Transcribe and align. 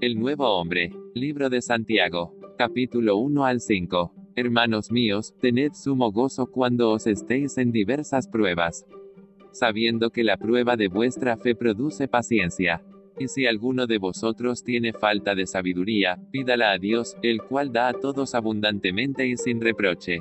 El 0.00 0.16
nuevo 0.16 0.46
hombre. 0.46 0.92
Libro 1.14 1.50
de 1.50 1.60
Santiago. 1.60 2.32
Capítulo 2.56 3.16
1 3.16 3.44
al 3.44 3.60
5. 3.60 4.14
Hermanos 4.36 4.92
míos, 4.92 5.34
tened 5.40 5.72
sumo 5.72 6.12
gozo 6.12 6.46
cuando 6.46 6.92
os 6.92 7.08
estéis 7.08 7.58
en 7.58 7.72
diversas 7.72 8.28
pruebas. 8.28 8.86
Sabiendo 9.50 10.10
que 10.10 10.22
la 10.22 10.36
prueba 10.36 10.76
de 10.76 10.86
vuestra 10.86 11.36
fe 11.36 11.56
produce 11.56 12.06
paciencia. 12.06 12.80
Y 13.18 13.26
si 13.26 13.46
alguno 13.46 13.88
de 13.88 13.98
vosotros 13.98 14.62
tiene 14.62 14.92
falta 14.92 15.34
de 15.34 15.48
sabiduría, 15.48 16.16
pídala 16.30 16.70
a 16.70 16.78
Dios, 16.78 17.16
el 17.22 17.42
cual 17.42 17.72
da 17.72 17.88
a 17.88 17.92
todos 17.92 18.36
abundantemente 18.36 19.26
y 19.26 19.36
sin 19.36 19.60
reproche. 19.60 20.20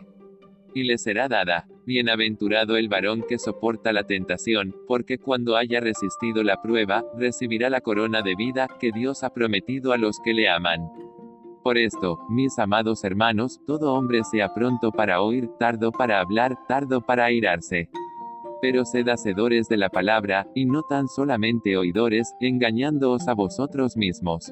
Y 0.74 0.86
le 0.86 0.98
será 0.98 1.28
dada. 1.28 1.68
Bienaventurado 1.88 2.76
el 2.76 2.90
varón 2.90 3.24
que 3.30 3.40
soporta 3.40 3.94
la 3.94 4.04
tentación, 4.04 4.76
porque 4.88 5.20
cuando 5.20 5.56
haya 5.56 5.80
resistido 5.80 6.44
la 6.44 6.62
prueba, 6.62 7.06
recibirá 7.18 7.70
la 7.70 7.80
corona 7.80 8.22
de 8.22 8.36
vida 8.36 8.68
que 8.78 8.92
Dios 8.92 9.24
ha 9.24 9.34
prometido 9.34 9.94
a 9.94 9.98
los 9.98 10.20
que 10.20 10.34
le 10.34 10.50
aman. 10.50 10.92
Por 11.64 11.78
esto, 11.78 12.20
mis 12.30 12.60
amados 12.60 13.06
hermanos, 13.06 13.62
todo 13.66 13.94
hombre 13.94 14.26
sea 14.26 14.54
pronto 14.54 14.92
para 14.92 15.22
oír, 15.22 15.48
tardo 15.58 15.94
para 15.94 16.20
hablar, 16.20 16.58
tardo 16.68 17.00
para 17.00 17.24
airarse. 17.24 17.90
Pero 18.62 18.84
sed 18.84 19.08
hacedores 19.08 19.70
de 19.70 19.78
la 19.78 19.88
palabra, 19.88 20.46
y 20.54 20.66
no 20.66 20.84
tan 20.84 21.08
solamente 21.08 21.78
oidores, 21.78 22.34
engañándoos 22.42 23.30
a 23.30 23.34
vosotros 23.34 23.96
mismos. 23.96 24.52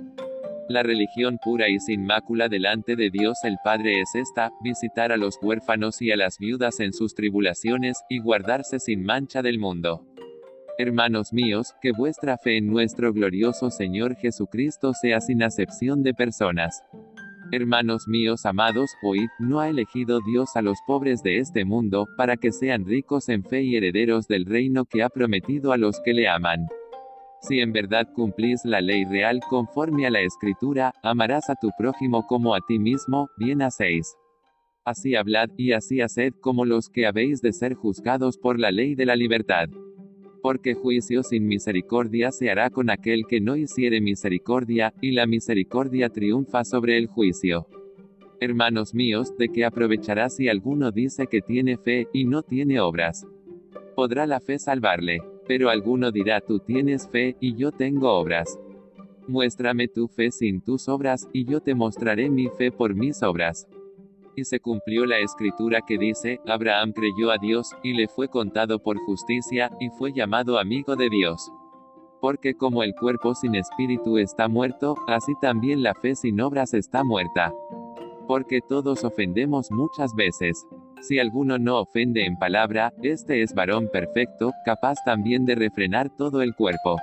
La 0.68 0.82
religión 0.82 1.38
pura 1.38 1.70
y 1.70 1.80
sin 1.80 2.06
mácula 2.06 2.50
delante 2.50 2.96
de 2.96 3.12
Dios 3.12 3.38
el 3.44 3.58
Padre 3.64 4.02
es 4.02 4.16
esta, 4.16 4.52
visitar 4.64 5.12
a 5.12 5.18
los 5.18 5.38
huérfanos 5.40 6.02
y 6.02 6.12
a 6.12 6.18
las 6.18 6.40
viudas 6.40 6.80
en 6.80 6.92
sus 6.92 7.14
tribulaciones, 7.14 8.00
y 8.10 8.20
guardarse 8.20 8.80
sin 8.80 9.04
mancha 9.04 9.44
del 9.44 9.60
mundo. 9.60 10.04
Hermanos 10.80 11.32
míos, 11.34 11.76
que 11.82 11.92
vuestra 11.92 12.40
fe 12.40 12.58
en 12.58 12.68
nuestro 12.68 13.14
glorioso 13.14 13.70
Señor 13.70 14.16
Jesucristo 14.16 14.94
sea 14.94 15.22
sin 15.22 15.44
acepción 15.44 16.02
de 16.02 16.16
personas. 16.16 16.84
Hermanos 17.52 18.08
míos 18.08 18.46
amados, 18.48 18.90
oíd, 19.04 19.30
no 19.38 19.60
ha 19.60 19.70
elegido 19.70 20.20
Dios 20.20 20.56
a 20.56 20.64
los 20.64 20.80
pobres 20.88 21.22
de 21.22 21.38
este 21.38 21.64
mundo, 21.64 22.08
para 22.18 22.38
que 22.38 22.52
sean 22.52 22.86
ricos 22.86 23.30
en 23.30 23.44
fe 23.44 23.62
y 23.62 23.76
herederos 23.76 24.28
del 24.28 24.46
reino 24.46 24.86
que 24.86 25.04
ha 25.04 25.10
prometido 25.10 25.72
a 25.72 25.78
los 25.78 26.02
que 26.02 26.14
le 26.14 26.28
aman. 26.28 26.68
Si 27.48 27.60
en 27.60 27.72
verdad 27.72 28.08
cumplís 28.12 28.66
la 28.66 28.82
ley 28.82 29.06
real 29.06 29.40
conforme 29.48 30.08
a 30.08 30.10
la 30.10 30.22
escritura, 30.22 30.92
amarás 31.04 31.48
a 31.52 31.56
tu 31.56 31.70
prójimo 31.78 32.26
como 32.26 32.56
a 32.56 32.60
ti 32.68 32.80
mismo, 32.80 33.30
bien 33.38 33.62
hacéis. 33.62 34.16
Así 34.84 35.16
hablad, 35.16 35.50
y 35.56 35.74
así 35.74 36.02
haced 36.02 36.34
como 36.42 36.66
los 36.66 36.90
que 36.90 37.06
habéis 37.06 37.42
de 37.42 37.54
ser 37.54 37.76
juzgados 37.76 38.40
por 38.40 38.60
la 38.60 38.72
ley 38.72 38.96
de 38.96 39.06
la 39.06 39.16
libertad. 39.16 39.70
Porque 40.42 40.74
juicio 40.74 41.22
sin 41.22 41.48
misericordia 41.48 42.32
se 42.32 42.50
hará 42.50 42.72
con 42.72 42.90
aquel 42.90 43.28
que 43.28 43.40
no 43.40 43.56
hiciere 43.56 44.02
misericordia, 44.02 44.96
y 45.00 45.12
la 45.12 45.28
misericordia 45.28 46.10
triunfa 46.10 46.64
sobre 46.64 46.98
el 46.98 47.06
juicio. 47.06 47.68
Hermanos 48.40 48.96
míos, 48.96 49.38
¿de 49.38 49.50
qué 49.50 49.66
aprovechará 49.66 50.30
si 50.30 50.50
alguno 50.50 50.92
dice 50.92 51.28
que 51.28 51.42
tiene 51.42 51.78
fe, 51.78 52.08
y 52.12 52.26
no 52.26 52.42
tiene 52.42 52.80
obras? 52.80 53.24
¿Podrá 53.96 54.26
la 54.26 54.40
fe 54.40 54.58
salvarle? 54.58 55.22
Pero 55.48 55.70
alguno 55.70 56.12
dirá 56.12 56.42
tú 56.42 56.60
tienes 56.60 57.08
fe, 57.08 57.36
y 57.40 57.56
yo 57.56 57.72
tengo 57.72 58.12
obras. 58.12 58.60
Muéstrame 59.28 59.88
tu 59.88 60.08
fe 60.08 60.32
sin 60.32 60.62
tus 60.62 60.88
obras, 60.88 61.28
y 61.34 61.46
yo 61.46 61.62
te 61.62 61.74
mostraré 61.74 62.30
mi 62.30 62.48
fe 62.50 62.72
por 62.72 62.94
mis 62.94 63.24
obras. 63.24 63.68
Y 64.36 64.44
se 64.44 64.60
cumplió 64.60 65.06
la 65.06 65.20
escritura 65.20 65.82
que 65.82 65.98
dice, 65.98 66.40
Abraham 66.46 66.92
creyó 66.94 67.32
a 67.32 67.38
Dios, 67.38 67.72
y 67.84 67.94
le 67.94 68.08
fue 68.08 68.28
contado 68.28 68.80
por 68.80 68.98
justicia, 69.00 69.72
y 69.80 69.90
fue 69.90 70.12
llamado 70.14 70.60
amigo 70.60 70.96
de 70.96 71.10
Dios. 71.10 71.52
Porque 72.22 72.56
como 72.56 72.84
el 72.84 72.94
cuerpo 72.96 73.34
sin 73.36 73.56
espíritu 73.56 74.18
está 74.18 74.48
muerto, 74.48 74.96
así 75.08 75.34
también 75.42 75.84
la 75.84 75.94
fe 75.94 76.16
sin 76.16 76.42
obras 76.42 76.74
está 76.74 77.04
muerta. 77.04 77.54
Porque 78.28 78.62
todos 78.62 79.04
ofendemos 79.04 79.72
muchas 79.72 80.14
veces. 80.16 80.66
Si 81.08 81.20
alguno 81.20 81.60
no 81.60 81.82
ofende 81.82 82.26
en 82.26 82.36
palabra, 82.36 82.92
este 83.04 83.44
es 83.44 83.54
varón 83.54 83.90
perfecto, 83.92 84.54
capaz 84.66 84.96
también 85.06 85.46
de 85.46 85.54
refrenar 85.54 86.10
todo 86.10 86.42
el 86.42 86.56
cuerpo. 86.56 86.98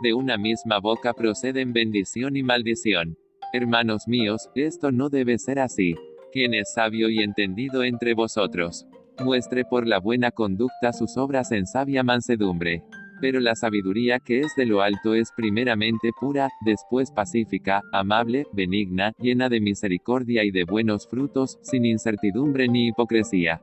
De 0.00 0.14
una 0.14 0.36
misma 0.38 0.78
boca 0.78 1.12
proceden 1.12 1.72
bendición 1.72 2.36
y 2.36 2.44
maldición. 2.44 3.16
Hermanos 3.52 4.06
míos, 4.06 4.48
esto 4.54 4.92
no 4.92 5.08
debe 5.08 5.38
ser 5.38 5.58
así. 5.58 5.96
Quien 6.30 6.54
es 6.54 6.72
sabio 6.72 7.08
y 7.08 7.18
entendido 7.18 7.82
entre 7.82 8.14
vosotros, 8.14 8.86
muestre 9.18 9.64
por 9.64 9.88
la 9.88 9.98
buena 9.98 10.30
conducta 10.30 10.92
sus 10.92 11.16
obras 11.16 11.50
en 11.50 11.66
sabia 11.66 12.04
mansedumbre. 12.04 12.84
Pero 13.20 13.40
la 13.40 13.54
sabiduría 13.54 14.20
que 14.20 14.40
es 14.40 14.54
de 14.56 14.66
lo 14.66 14.82
alto 14.82 15.14
es 15.14 15.32
primeramente 15.34 16.10
pura, 16.18 16.50
después 16.64 17.10
pacífica, 17.10 17.82
amable, 17.92 18.46
benigna, 18.52 19.12
llena 19.18 19.48
de 19.48 19.60
misericordia 19.60 20.44
y 20.44 20.50
de 20.50 20.64
buenos 20.64 21.08
frutos, 21.08 21.58
sin 21.62 21.86
incertidumbre 21.86 22.68
ni 22.68 22.88
hipocresía. 22.88 23.62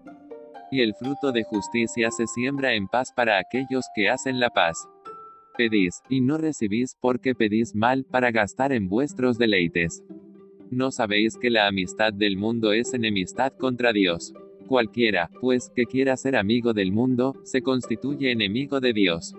Y 0.72 0.82
el 0.82 0.96
fruto 0.96 1.32
de 1.32 1.44
justicia 1.44 2.10
se 2.10 2.26
siembra 2.26 2.74
en 2.74 2.88
paz 2.88 3.14
para 3.16 3.38
aquellos 3.38 3.86
que 3.96 4.10
hacen 4.10 4.40
la 4.40 4.50
paz. 4.50 4.88
Pedís, 5.56 6.02
y 6.10 6.20
no 6.20 6.40
recibís 6.40 6.98
porque 7.00 7.36
pedís 7.36 7.76
mal 7.76 8.06
para 8.06 8.32
gastar 8.32 8.72
en 8.72 8.90
vuestros 8.90 9.38
deleites. 9.38 10.04
¿No 10.72 10.90
sabéis 10.90 11.38
que 11.38 11.52
la 11.52 11.68
amistad 11.68 12.12
del 12.12 12.38
mundo 12.38 12.74
es 12.74 12.96
enemistad 12.96 13.54
contra 13.54 13.94
Dios? 13.94 14.34
Cualquiera, 14.68 15.30
pues, 15.40 15.72
que 15.76 15.86
quiera 15.86 16.18
ser 16.18 16.36
amigo 16.36 16.74
del 16.74 16.92
mundo, 16.92 17.36
se 17.44 17.62
constituye 17.62 18.32
enemigo 18.32 18.80
de 18.80 18.94
Dios 18.94 19.36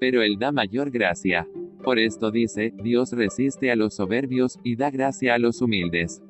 pero 0.00 0.22
Él 0.22 0.38
da 0.38 0.52
mayor 0.52 0.90
gracia. 0.90 1.48
Por 1.82 1.98
esto 1.98 2.30
dice, 2.30 2.72
Dios 2.82 3.12
resiste 3.12 3.70
a 3.70 3.76
los 3.76 3.94
soberbios, 3.94 4.58
y 4.62 4.76
da 4.76 4.90
gracia 4.90 5.34
a 5.34 5.38
los 5.38 5.62
humildes. 5.62 6.22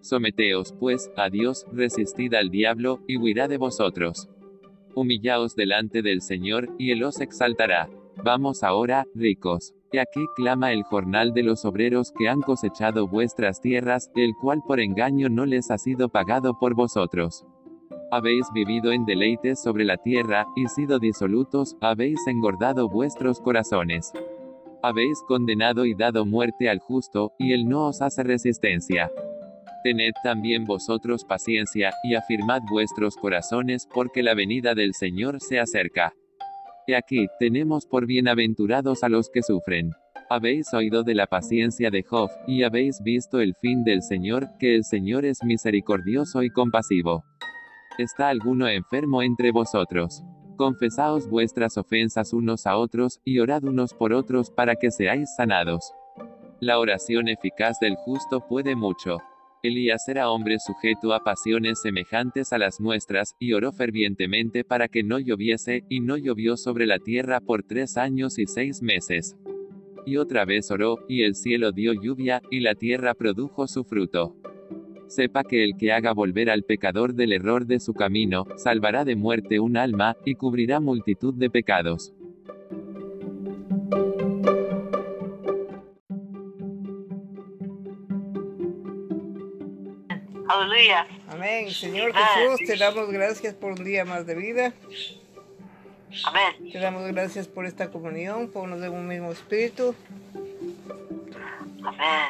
Someteos, 0.00 0.74
pues, 0.78 1.10
a 1.16 1.28
Dios, 1.30 1.66
resistid 1.72 2.34
al 2.34 2.50
diablo, 2.50 3.00
y 3.06 3.16
huirá 3.16 3.48
de 3.48 3.58
vosotros. 3.58 4.28
Humillaos 4.94 5.54
delante 5.54 6.02
del 6.02 6.22
Señor, 6.22 6.68
y 6.78 6.90
Él 6.90 7.04
os 7.04 7.20
exaltará. 7.20 7.88
Vamos 8.24 8.62
ahora, 8.62 9.06
ricos. 9.14 9.74
Y 9.92 9.98
aquí 9.98 10.24
clama 10.36 10.72
el 10.72 10.84
jornal 10.84 11.32
de 11.32 11.42
los 11.42 11.64
obreros 11.64 12.12
que 12.16 12.28
han 12.28 12.42
cosechado 12.42 13.08
vuestras 13.08 13.60
tierras, 13.60 14.10
el 14.14 14.34
cual 14.40 14.62
por 14.66 14.80
engaño 14.80 15.28
no 15.28 15.46
les 15.46 15.70
ha 15.70 15.78
sido 15.78 16.08
pagado 16.08 16.58
por 16.58 16.74
vosotros. 16.74 17.44
Habéis 18.12 18.46
vivido 18.52 18.90
en 18.90 19.04
deleites 19.04 19.62
sobre 19.62 19.84
la 19.84 19.96
tierra, 19.96 20.44
y 20.56 20.66
sido 20.66 20.98
disolutos, 20.98 21.76
habéis 21.80 22.18
engordado 22.26 22.88
vuestros 22.88 23.40
corazones. 23.40 24.12
Habéis 24.82 25.22
condenado 25.28 25.86
y 25.86 25.94
dado 25.94 26.26
muerte 26.26 26.68
al 26.68 26.80
justo, 26.80 27.32
y 27.38 27.52
él 27.52 27.68
no 27.68 27.86
os 27.86 28.02
hace 28.02 28.24
resistencia. 28.24 29.12
Tened 29.84 30.12
también 30.24 30.64
vosotros 30.64 31.24
paciencia, 31.24 31.92
y 32.02 32.16
afirmad 32.16 32.62
vuestros 32.68 33.14
corazones, 33.14 33.86
porque 33.94 34.24
la 34.24 34.34
venida 34.34 34.74
del 34.74 34.94
Señor 34.94 35.40
se 35.40 35.60
acerca. 35.60 36.12
Y 36.88 36.94
aquí, 36.94 37.28
tenemos 37.38 37.86
por 37.86 38.06
bienaventurados 38.06 39.04
a 39.04 39.08
los 39.08 39.30
que 39.30 39.44
sufren. 39.44 39.92
Habéis 40.28 40.74
oído 40.74 41.04
de 41.04 41.14
la 41.14 41.28
paciencia 41.28 41.92
de 41.92 42.02
Job, 42.02 42.28
y 42.48 42.64
habéis 42.64 43.00
visto 43.04 43.38
el 43.38 43.54
fin 43.54 43.84
del 43.84 44.02
Señor, 44.02 44.48
que 44.58 44.74
el 44.74 44.82
Señor 44.82 45.24
es 45.24 45.44
misericordioso 45.44 46.42
y 46.42 46.50
compasivo. 46.50 47.24
¿Está 47.98 48.28
alguno 48.28 48.68
enfermo 48.68 49.22
entre 49.22 49.50
vosotros? 49.50 50.22
Confesaos 50.56 51.28
vuestras 51.28 51.76
ofensas 51.76 52.32
unos 52.32 52.66
a 52.66 52.76
otros, 52.76 53.20
y 53.24 53.40
orad 53.40 53.64
unos 53.64 53.94
por 53.94 54.12
otros 54.12 54.50
para 54.50 54.76
que 54.76 54.90
seáis 54.90 55.34
sanados. 55.36 55.92
La 56.60 56.78
oración 56.78 57.28
eficaz 57.28 57.78
del 57.80 57.96
justo 57.96 58.46
puede 58.46 58.76
mucho. 58.76 59.18
Elías 59.62 60.08
era 60.08 60.30
hombre 60.30 60.58
sujeto 60.58 61.12
a 61.12 61.24
pasiones 61.24 61.82
semejantes 61.82 62.52
a 62.52 62.58
las 62.58 62.80
nuestras, 62.80 63.34
y 63.38 63.52
oró 63.52 63.72
fervientemente 63.72 64.64
para 64.64 64.88
que 64.88 65.02
no 65.02 65.18
lloviese, 65.18 65.84
y 65.88 66.00
no 66.00 66.16
llovió 66.16 66.56
sobre 66.56 66.86
la 66.86 66.98
tierra 66.98 67.40
por 67.40 67.64
tres 67.64 67.96
años 67.96 68.38
y 68.38 68.46
seis 68.46 68.82
meses. 68.82 69.36
Y 70.06 70.16
otra 70.16 70.44
vez 70.44 70.70
oró, 70.70 71.04
y 71.08 71.22
el 71.22 71.34
cielo 71.34 71.72
dio 71.72 71.92
lluvia, 71.92 72.40
y 72.50 72.60
la 72.60 72.74
tierra 72.74 73.14
produjo 73.14 73.66
su 73.66 73.84
fruto 73.84 74.36
sepa 75.10 75.42
que 75.44 75.64
el 75.64 75.76
que 75.76 75.92
haga 75.92 76.12
volver 76.12 76.48
al 76.50 76.62
pecador 76.62 77.14
del 77.14 77.32
error 77.32 77.66
de 77.66 77.80
su 77.80 77.94
camino, 77.94 78.46
salvará 78.56 79.04
de 79.04 79.16
muerte 79.16 79.58
un 79.58 79.76
alma, 79.76 80.16
y 80.24 80.36
cubrirá 80.36 80.80
multitud 80.80 81.34
de 81.34 81.50
pecados. 81.50 82.14
Aleluya. 90.48 91.06
Amén. 91.28 91.70
Señor 91.70 92.12
Jesús, 92.12 92.66
te 92.66 92.76
damos 92.76 93.10
gracias 93.10 93.54
por 93.54 93.72
un 93.72 93.84
día 93.84 94.04
más 94.04 94.26
de 94.26 94.34
vida. 94.34 94.72
Amén. 96.24 96.72
Te 96.72 96.78
damos 96.78 97.06
gracias 97.06 97.48
por 97.48 97.66
esta 97.66 97.90
comunión, 97.90 98.48
por 98.48 98.68
nos 98.68 98.80
de 98.80 98.88
un 98.88 99.06
mismo 99.06 99.32
espíritu. 99.32 99.94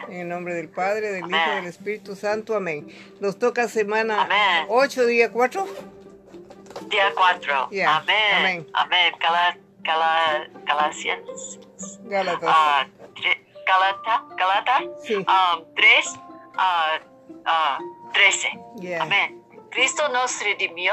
En 0.09 0.21
el 0.21 0.29
nombre 0.29 0.55
del 0.55 0.69
Padre, 0.69 1.13
del 1.13 1.29
Hijo 1.29 1.39
y 1.53 1.57
del 1.57 1.67
Espíritu 1.67 2.17
Santo. 2.17 2.55
Amén. 2.55 2.89
Nos 3.21 3.39
toca 3.39 3.69
semana 3.69 4.29
8, 4.69 5.07
día 5.07 5.31
4. 5.31 5.67
Día 6.89 7.13
4. 7.15 7.55
Amén. 7.65 7.87
Amén. 7.87 8.67
Amén. 8.75 9.61
Galatians. 10.65 11.59
Gálatas. 12.05 12.51
Uh, 12.51 13.01
Galata, 13.67 14.25
Galata 14.37 14.81
Sí. 15.05 15.15
um, 15.15 15.65
3, 15.77 16.19
ah, 16.57 16.99
ah, 17.47 17.79
13. 18.13 18.49
Yeah. 18.81 19.03
Amén. 19.03 19.43
Cristo 19.71 20.09
nos 20.09 20.43
redimió 20.43 20.93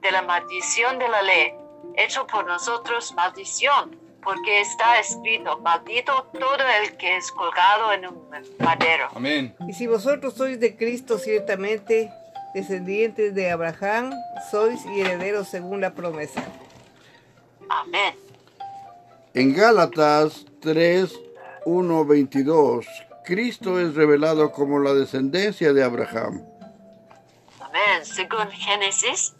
de 0.00 0.10
la 0.10 0.22
maldición 0.22 0.98
de 0.98 1.08
la 1.08 1.22
ley, 1.22 1.54
hecho 1.96 2.26
por 2.26 2.44
nosotros 2.46 3.12
maldición, 3.14 3.96
porque 4.26 4.60
está 4.60 4.98
escrito, 4.98 5.56
maldito 5.60 6.26
todo 6.32 6.56
el 6.82 6.96
que 6.96 7.16
es 7.16 7.30
colgado 7.30 7.92
en 7.92 8.08
un 8.08 8.28
madero. 8.58 9.06
Amén. 9.14 9.54
Y 9.68 9.72
si 9.72 9.86
vosotros 9.86 10.34
sois 10.34 10.58
de 10.58 10.76
Cristo, 10.76 11.16
ciertamente 11.16 12.10
descendientes 12.52 13.36
de 13.36 13.52
Abraham, 13.52 14.10
sois 14.50 14.84
y 14.84 15.00
herederos 15.00 15.46
según 15.48 15.80
la 15.80 15.92
promesa. 15.94 16.42
Amén. 17.68 18.16
En 19.32 19.54
Gálatas 19.54 20.44
3, 20.60 21.14
1, 21.64 22.04
22, 22.04 22.84
Cristo 23.24 23.78
es 23.78 23.94
revelado 23.94 24.50
como 24.50 24.80
la 24.80 24.92
descendencia 24.92 25.72
de 25.72 25.84
Abraham. 25.84 26.42
Amén. 27.60 28.04
Según 28.04 28.50
Génesis 28.50 29.34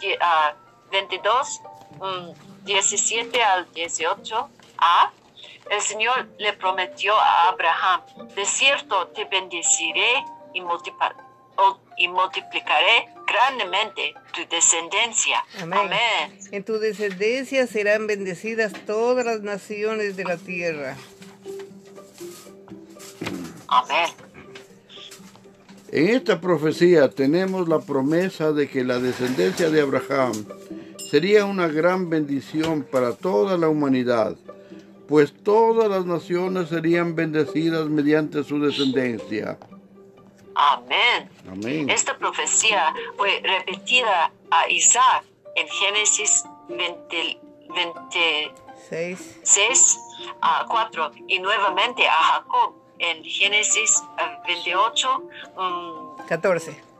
die- 0.00 0.16
ah, 0.20 0.54
22, 0.92 1.60
mm, 1.98 2.45
17 2.66 3.42
al 3.42 3.72
18, 3.72 4.50
a 4.78 5.12
el 5.70 5.80
Señor 5.80 6.28
le 6.38 6.52
prometió 6.52 7.14
a 7.14 7.48
Abraham, 7.48 8.02
de 8.34 8.44
cierto 8.44 9.08
te 9.08 9.24
bendeciré 9.24 10.24
y, 10.54 10.60
multiplicaré 12.08 13.08
grandemente 13.26 14.14
tu 14.32 14.42
descendencia. 14.48 15.44
Amén. 15.60 15.78
Amén. 15.78 16.38
En 16.52 16.64
tu 16.64 16.78
descendencia 16.78 17.66
serán 17.66 18.06
bendecidas 18.06 18.72
todas 18.86 19.24
las 19.24 19.40
naciones 19.40 20.16
de 20.16 20.24
la 20.24 20.36
tierra. 20.36 20.96
Amén. 23.68 24.10
En 25.90 26.08
esta 26.08 26.40
profecía 26.40 27.08
tenemos 27.10 27.68
la 27.68 27.80
promesa 27.80 28.52
de 28.52 28.68
que 28.68 28.84
la 28.84 28.98
descendencia 28.98 29.70
de 29.70 29.80
Abraham 29.80 30.46
sería 31.10 31.44
una 31.44 31.68
gran 31.68 32.10
bendición 32.10 32.82
para 32.82 33.14
toda 33.14 33.56
la 33.56 33.68
humanidad, 33.68 34.36
pues 35.08 35.32
todas 35.42 35.88
las 35.88 36.04
naciones 36.04 36.68
serían 36.68 37.14
bendecidas 37.14 37.86
mediante 37.88 38.42
su 38.44 38.58
descendencia. 38.60 39.58
Amén. 40.54 41.30
Amén. 41.50 41.90
Esta 41.90 42.16
profecía 42.16 42.94
fue 43.16 43.40
repetida 43.42 44.32
a 44.50 44.68
Isaac 44.70 45.24
en 45.54 45.68
Génesis 45.68 46.44
20, 46.68 47.40
26 47.74 49.38
6. 49.42 49.98
a 50.40 50.66
4 50.68 51.12
y 51.28 51.38
nuevamente 51.38 52.06
a 52.08 52.12
Jacob 52.12 52.74
en 52.98 53.22
Génesis 53.24 54.02
eh, 54.18 54.38
28, 54.46 55.22
mm, 55.56 56.26
14. 56.26 56.95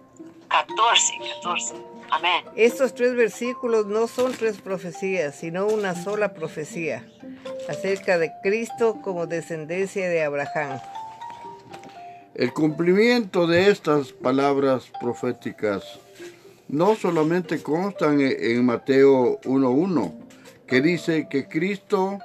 14, 0.48 1.12
14. 1.42 1.74
Amén. 2.10 2.44
Estos 2.54 2.94
tres 2.94 3.14
versículos 3.14 3.86
no 3.86 4.06
son 4.06 4.32
tres 4.32 4.60
profecías, 4.60 5.34
sino 5.34 5.66
una 5.66 5.94
sola 5.94 6.34
profecía 6.34 7.06
acerca 7.68 8.18
de 8.18 8.32
Cristo 8.42 9.00
como 9.02 9.26
descendencia 9.26 10.08
de 10.08 10.22
Abraham. 10.22 10.78
El 12.34 12.52
cumplimiento 12.52 13.46
de 13.46 13.70
estas 13.70 14.12
palabras 14.12 14.92
proféticas 15.00 15.98
no 16.68 16.94
solamente 16.94 17.62
constan 17.62 18.20
en 18.20 18.64
Mateo 18.64 19.40
1.1, 19.42 20.12
que 20.66 20.80
dice 20.80 21.28
que 21.30 21.48
Cristo 21.48 22.18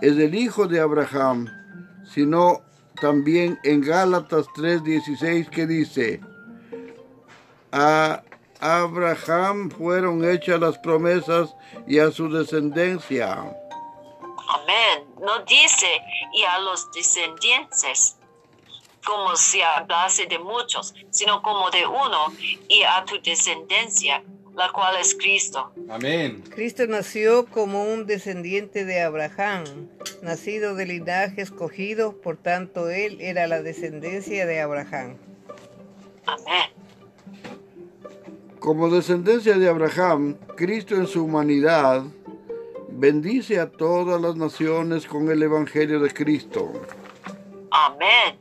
es 0.00 0.16
el 0.18 0.34
hijo 0.34 0.66
de 0.66 0.80
Abraham, 0.80 1.46
sino 2.12 2.62
también 3.00 3.58
en 3.62 3.80
Gálatas 3.80 4.46
3.16 4.56 5.48
que 5.50 5.66
dice, 5.66 6.20
a 7.72 8.22
Abraham 8.60 9.70
fueron 9.70 10.28
hechas 10.28 10.60
las 10.60 10.78
promesas 10.78 11.54
y 11.86 11.98
a 11.98 12.10
su 12.10 12.28
descendencia. 12.28 13.32
Amén. 13.34 15.04
No 15.20 15.44
dice 15.44 15.86
y 16.32 16.42
a 16.44 16.58
los 16.60 16.90
descendientes 16.92 18.16
como 19.08 19.36
si 19.36 19.62
hablase 19.62 20.26
de 20.26 20.38
muchos, 20.38 20.94
sino 21.10 21.40
como 21.40 21.70
de 21.70 21.86
uno 21.86 22.32
y 22.68 22.82
a 22.82 23.04
tu 23.06 23.20
descendencia, 23.22 24.22
la 24.54 24.70
cual 24.70 24.96
es 25.00 25.14
Cristo. 25.14 25.72
Amén. 25.88 26.44
Cristo 26.54 26.86
nació 26.86 27.46
como 27.46 27.84
un 27.84 28.06
descendiente 28.06 28.84
de 28.84 29.00
Abraham, 29.00 29.88
nacido 30.20 30.74
de 30.74 30.84
linaje 30.84 31.40
escogido, 31.40 32.20
por 32.20 32.36
tanto 32.36 32.90
él 32.90 33.18
era 33.20 33.46
la 33.46 33.62
descendencia 33.62 34.44
de 34.44 34.60
Abraham. 34.60 35.16
Amén. 36.26 36.77
Como 38.60 38.90
descendencia 38.90 39.56
de 39.56 39.68
Abraham, 39.68 40.36
Cristo 40.56 40.96
en 40.96 41.06
su 41.06 41.24
humanidad 41.24 42.02
bendice 42.88 43.60
a 43.60 43.70
todas 43.70 44.20
las 44.20 44.34
naciones 44.34 45.06
con 45.06 45.30
el 45.30 45.42
Evangelio 45.42 46.00
de 46.00 46.12
Cristo. 46.12 46.72
Amén. 47.70 48.36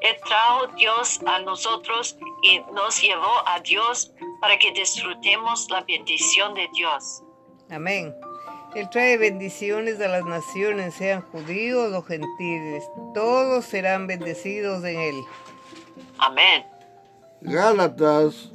Él 0.00 0.16
trajo 0.26 0.66
Dios 0.76 1.20
a 1.26 1.38
nosotros 1.40 2.18
y 2.42 2.58
nos 2.74 3.00
llevó 3.00 3.46
a 3.46 3.60
Dios 3.60 4.12
para 4.40 4.58
que 4.58 4.72
disfrutemos 4.72 5.68
la 5.70 5.82
bendición 5.82 6.54
de 6.54 6.68
Dios. 6.74 7.22
Amén. 7.70 8.12
Él 8.74 8.90
trae 8.90 9.16
bendiciones 9.16 10.00
a 10.00 10.08
las 10.08 10.24
naciones, 10.24 10.94
sean 10.94 11.22
judíos 11.22 11.92
o 11.94 12.02
gentiles. 12.02 12.84
Todos 13.14 13.64
serán 13.64 14.08
bendecidos 14.08 14.84
en 14.84 14.98
él. 14.98 15.24
Amén. 16.18 16.66
Gálatas 17.40 18.53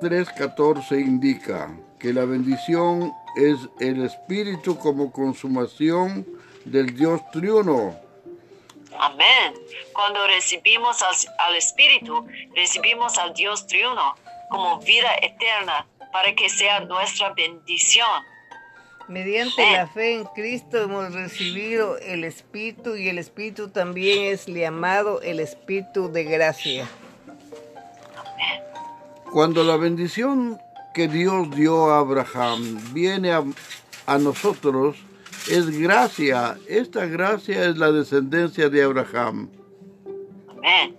3:14 0.00 1.00
indica 1.00 1.70
que 1.98 2.12
la 2.12 2.24
bendición 2.24 3.12
es 3.36 3.58
el 3.80 4.04
Espíritu 4.04 4.78
como 4.78 5.12
consumación 5.12 6.26
del 6.64 6.94
Dios 6.96 7.20
triuno. 7.30 7.96
Amén. 8.98 9.54
Cuando 9.92 10.26
recibimos 10.26 11.02
al, 11.02 11.14
al 11.38 11.56
Espíritu, 11.56 12.26
recibimos 12.54 13.18
al 13.18 13.34
Dios 13.34 13.66
triuno 13.66 14.14
como 14.50 14.78
vida 14.80 15.14
eterna 15.22 15.86
para 16.12 16.34
que 16.34 16.48
sea 16.48 16.80
nuestra 16.80 17.32
bendición. 17.34 18.08
Mediante 19.08 19.62
la 19.72 19.86
fe 19.86 20.16
en 20.16 20.24
Cristo 20.26 20.82
hemos 20.82 21.14
recibido 21.14 21.96
el 21.98 22.24
Espíritu 22.24 22.94
y 22.94 23.08
el 23.08 23.18
Espíritu 23.18 23.70
también 23.70 24.32
es 24.32 24.46
llamado 24.46 25.22
el 25.22 25.40
Espíritu 25.40 26.12
de 26.12 26.24
gracia. 26.24 26.86
Cuando 29.32 29.62
la 29.64 29.76
bendición 29.76 30.58
que 30.94 31.08
Dios 31.08 31.50
dio 31.54 31.90
a 31.90 31.98
Abraham 32.00 32.78
viene 32.92 33.32
a, 33.32 34.18
nosotros, 34.18 34.96
es 35.50 35.70
gracia. 35.78 36.56
Esta 36.68 37.06
gracia 37.06 37.66
es 37.66 37.76
la 37.76 37.92
descendencia 37.92 38.68
de 38.68 38.82
Abraham. 38.82 39.50
Amén. 40.50 40.96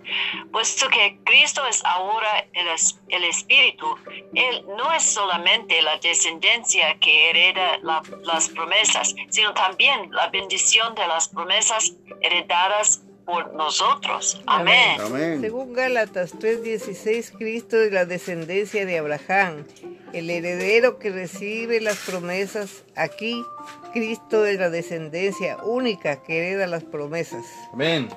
Puesto 0.52 0.88
que 0.88 1.18
Cristo 1.24 1.60
es 1.68 1.84
ahora 1.84 2.46
el, 2.54 2.66
el 3.08 3.24
Espíritu, 3.24 3.86
Él 4.34 4.64
no 4.76 4.90
es 4.92 5.02
solamente 5.02 5.82
la 5.82 5.98
descendencia 5.98 6.98
que 6.98 7.30
hereda 7.30 7.78
la- 7.82 8.02
las 8.24 8.48
promesas, 8.48 9.14
sino 9.28 9.52
también 9.52 10.10
la 10.12 10.28
bendición 10.28 10.94
de 10.94 11.06
las 11.06 11.28
promesas 11.28 11.92
heredadas 12.22 13.02
por 13.24 13.54
nosotros. 13.54 14.42
Amén. 14.46 15.00
Amén. 15.00 15.40
Según 15.40 15.72
Gálatas 15.72 16.32
3:16, 16.38 17.32
Cristo 17.36 17.76
es 17.76 17.92
la 17.92 18.04
descendencia 18.04 18.86
de 18.86 18.98
Abraham, 18.98 19.64
el 20.12 20.30
heredero 20.30 20.98
que 20.98 21.10
recibe 21.10 21.80
las 21.80 21.98
promesas. 21.98 22.84
Aquí, 22.96 23.44
Cristo 23.92 24.46
es 24.46 24.58
la 24.58 24.70
descendencia 24.70 25.58
única 25.64 26.22
que 26.22 26.38
hereda 26.38 26.66
las 26.66 26.84
promesas. 26.84 27.44
Amén. 27.72 28.08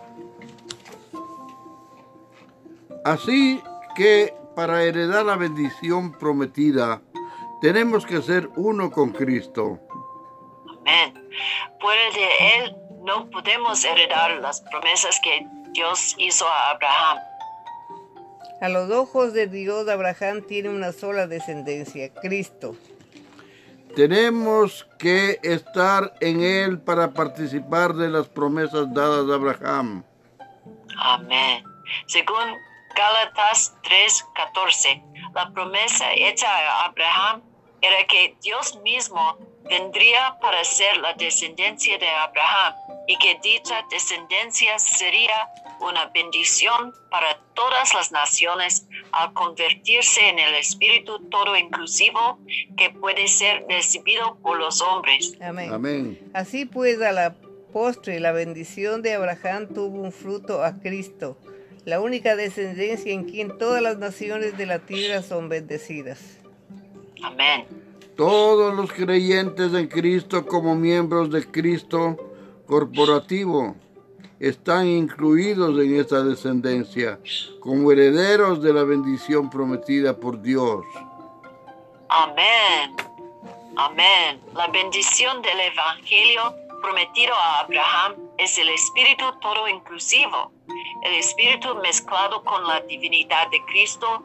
Así 3.06 3.62
que 3.96 4.34
para 4.56 4.84
heredar 4.84 5.26
la 5.26 5.36
bendición 5.36 6.12
prometida, 6.14 7.02
tenemos 7.62 8.06
que 8.06 8.22
ser 8.22 8.50
uno 8.56 8.92
con 8.92 9.12
Cristo. 9.12 9.80
Amén. 10.80 11.14
Fuera 11.80 12.02
de 12.14 12.66
Él 12.66 12.83
no 13.04 13.30
podemos 13.30 13.84
heredar 13.84 14.32
las 14.42 14.62
promesas 14.62 15.20
que 15.22 15.46
Dios 15.72 16.16
hizo 16.18 16.48
a 16.48 16.72
Abraham. 16.72 17.20
A 18.62 18.70
los 18.70 18.90
ojos 18.92 19.34
de 19.34 19.48
Dios, 19.48 19.88
Abraham 19.90 20.42
tiene 20.48 20.70
una 20.70 20.94
sola 20.94 21.28
descendencia, 21.28 22.14
Cristo. 22.14 22.76
Tenemos 23.96 24.88
que 24.98 25.40
estar 25.44 26.14
en 26.22 26.42
Él 26.42 26.80
para 26.80 27.12
participar 27.12 27.94
de 27.94 28.10
las 28.10 28.28
promesas 28.28 28.92
dadas 28.94 29.30
a 29.30 29.36
Abraham. 29.36 30.04
Amén. 30.98 31.64
Según 32.08 32.58
Gálatas 32.96 33.76
3:14, 33.84 35.04
la 35.36 35.52
promesa 35.52 36.14
hecha 36.14 36.48
a 36.48 36.86
Abraham 36.86 37.42
era 37.82 38.08
que 38.08 38.36
Dios 38.42 38.80
mismo 38.82 39.38
vendría 39.70 40.38
para 40.42 40.64
ser 40.64 40.98
la 40.98 41.14
descendencia 41.14 41.98
de 41.98 42.10
Abraham 42.10 42.74
y 43.08 43.18
que 43.18 43.40
dicha 43.44 43.86
descendencia 43.90 44.78
sería 44.80 45.50
una 45.82 46.06
bendición 46.08 46.94
para 47.10 47.38
todas 47.54 47.94
las 47.94 48.12
naciones 48.12 48.88
al 49.12 49.34
convertirse 49.34 50.30
en 50.30 50.40
el 50.40 50.56
espíritu 50.56 51.20
todo 51.30 51.56
inclusivo 51.58 52.40
que 52.78 52.90
puede 52.90 53.28
ser 53.28 53.66
recibido 53.68 54.38
por 54.42 54.58
los 54.58 54.82
hombres. 54.82 55.34
Amén. 55.42 55.74
Amén. 55.74 56.32
Así 56.34 56.66
pues, 56.66 57.02
a 57.02 57.12
la 57.12 57.36
postre, 57.74 58.20
la 58.20 58.32
bendición 58.32 59.02
de 59.02 59.14
Abraham 59.14 59.68
tuvo 59.74 60.02
un 60.02 60.12
fruto 60.12 60.64
a 60.64 60.80
Cristo, 60.80 61.38
la 61.86 62.00
única 62.00 62.36
descendencia 62.36 63.12
en 63.12 63.26
quien 63.26 63.58
todas 63.58 63.82
las 63.82 63.98
naciones 63.98 64.58
de 64.58 64.66
la 64.66 64.80
tierra 64.80 65.22
son 65.22 65.50
bendecidas. 65.50 66.38
Amén. 67.22 67.83
Todos 68.16 68.76
los 68.76 68.92
creyentes 68.92 69.74
en 69.74 69.88
Cristo 69.88 70.46
como 70.46 70.76
miembros 70.76 71.32
de 71.32 71.50
Cristo 71.50 72.16
corporativo 72.68 73.76
están 74.40 74.88
incluidos 74.88 75.80
en 75.80 76.00
esta 76.00 76.24
descendencia 76.24 77.20
como 77.60 77.92
herederos 77.92 78.62
de 78.62 78.74
la 78.74 78.84
bendición 78.84 79.50
prometida 79.50 80.16
por 80.16 80.42
Dios. 80.42 80.86
Amén. 82.10 82.96
Amén. 83.78 84.42
La 84.54 84.68
bendición 84.68 85.42
del 85.42 85.60
Evangelio 85.60 86.54
prometido 86.84 87.34
a 87.34 87.62
Abraham 87.62 88.16
es 88.38 88.58
el 88.60 88.70
Espíritu 88.70 89.26
todo 89.42 89.68
inclusivo, 89.68 90.52
el 91.04 91.14
Espíritu 91.16 91.74
mezclado 91.76 92.44
con 92.44 92.68
la 92.68 92.82
divinidad 92.82 93.50
de 93.50 93.64
Cristo, 93.66 94.22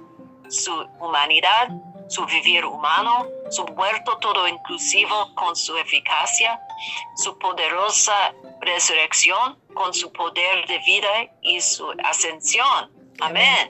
su 0.49 0.73
humanidad, 1.01 1.69
su 2.09 2.25
vivir 2.27 2.65
humano, 2.65 3.27
su 3.51 3.65
muerto 3.67 4.19
todo 4.19 4.49
inclusivo 4.49 5.35
con 5.35 5.55
su 5.55 5.77
eficacia, 5.77 6.61
su 7.17 7.39
poderosa 7.39 8.35
resurrección 8.61 9.57
con 9.75 9.95
su 9.95 10.11
poder 10.13 10.67
de 10.67 10.79
vida 10.79 11.31
y 11.43 11.61
su 11.61 11.87
ascensión. 12.05 12.91
Amén. 13.21 13.69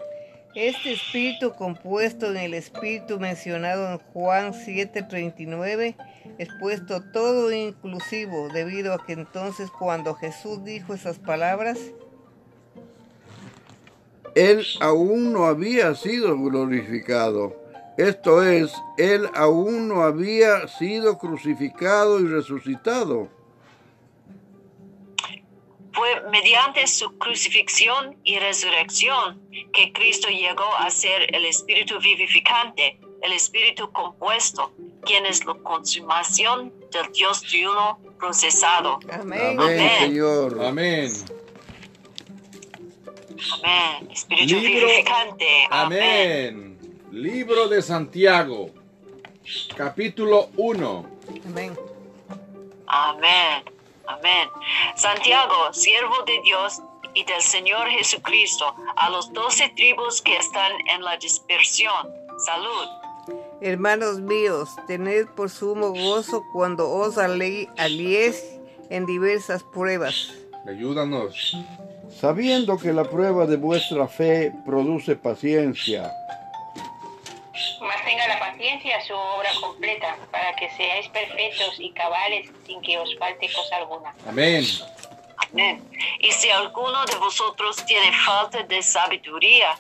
Este 0.55 0.93
espíritu 0.93 1.53
compuesto 1.55 2.31
en 2.31 2.37
el 2.39 2.55
espíritu 2.55 3.21
mencionado 3.21 3.93
en 3.93 3.99
Juan 4.13 4.53
7:39 4.55 5.95
es 6.39 6.49
puesto 6.61 7.03
todo 7.13 7.53
inclusivo 7.53 8.49
debido 8.49 8.95
a 8.95 9.05
que 9.05 9.13
entonces 9.13 9.71
cuando 9.71 10.15
Jesús 10.15 10.65
dijo 10.65 10.95
esas 10.95 11.19
palabras, 11.19 11.79
Él 14.35 14.65
aún 14.81 15.33
no 15.33 15.45
había 15.45 15.95
sido 15.95 16.37
glorificado. 16.39 17.68
Esto 17.99 18.43
es, 18.45 18.73
Él 18.97 19.29
aún 19.35 19.89
no 19.89 20.03
había 20.03 20.67
sido 20.69 21.19
crucificado 21.19 22.21
y 22.21 22.27
resucitado. 22.29 23.29
Fue 25.93 26.21
mediante 26.31 26.87
su 26.87 27.19
crucifixión 27.19 28.17
y 28.23 28.39
resurrección 28.39 29.41
que 29.73 29.93
Cristo 29.93 30.29
llegó 30.29 30.73
a 30.79 30.89
ser 30.91 31.35
el 31.35 31.45
Espíritu 31.45 31.99
vivificante, 31.99 33.01
el 33.23 33.33
Espíritu 33.33 33.91
compuesto, 33.91 34.73
quien 35.05 35.27
es 35.27 35.45
la 35.45 35.55
consumación 35.55 36.73
del 36.93 37.11
Dios 37.13 37.43
triuno 37.43 37.99
procesado. 38.17 39.01
amén. 39.11 39.41
Amén, 39.41 39.61
Amén. 39.61 39.91
Señor. 39.99 40.65
Amén. 40.65 41.13
Amén. 43.65 44.09
Espíritu 44.13 44.55
Libro- 44.55 44.87
vivificante. 44.87 45.67
Amén. 45.71 46.68
Libro 47.11 47.69
de 47.69 47.81
Santiago, 47.81 48.71
capítulo 49.77 50.51
1. 50.57 51.07
Amén. 51.47 51.77
Amén. 52.87 53.63
Amén. 54.07 54.49
Santiago, 54.95 55.73
siervo 55.73 56.15
de 56.27 56.41
Dios 56.43 56.83
y 57.15 57.25
del 57.25 57.41
Señor 57.41 57.89
Jesucristo, 57.89 58.75
a 58.97 59.11
los 59.11 59.33
doce 59.33 59.73
tribus 59.77 60.23
que 60.23 60.37
están 60.37 60.73
en 60.95 61.03
la 61.03 61.17
dispersión. 61.17 62.09
Salud. 62.39 63.37
Hermanos 63.61 64.21
míos, 64.21 64.69
tened 64.87 65.27
por 65.29 65.51
sumo 65.51 65.91
gozo 65.91 66.45
cuando 66.53 66.91
os 66.91 67.19
aliéis 67.19 68.45
en 68.91 69.07
diversas 69.07 69.63
pruebas, 69.63 70.33
Ayúdanos. 70.69 71.57
Sabiendo 72.11 72.77
que 72.77 72.93
la 72.93 73.05
prueba 73.05 73.47
de 73.47 73.57
vuestra 73.57 74.07
fe 74.07 74.53
produce 74.67 75.17
paciencia. 75.17 76.13
Su 79.09 79.15
obra 79.15 79.51
completa, 79.61 80.17
para 80.31 80.55
que 80.55 80.71
seáis 80.77 81.09
perfectos 81.09 81.75
y 81.81 81.91
cabales 81.93 82.49
sin 82.67 82.81
que 82.83 82.99
os 82.99 83.17
falte 83.19 83.51
cosa 83.53 83.77
alguna. 83.77 84.15
Amén. 84.29 84.65
Amén. 85.51 85.83
Y 86.21 86.31
si 86.31 86.51
alguno 86.51 87.05
de 87.07 87.17
vosotros 87.17 87.77
tiene 87.87 88.13
falta 88.27 88.63
de 88.65 88.83
sabiduría, 88.83 89.77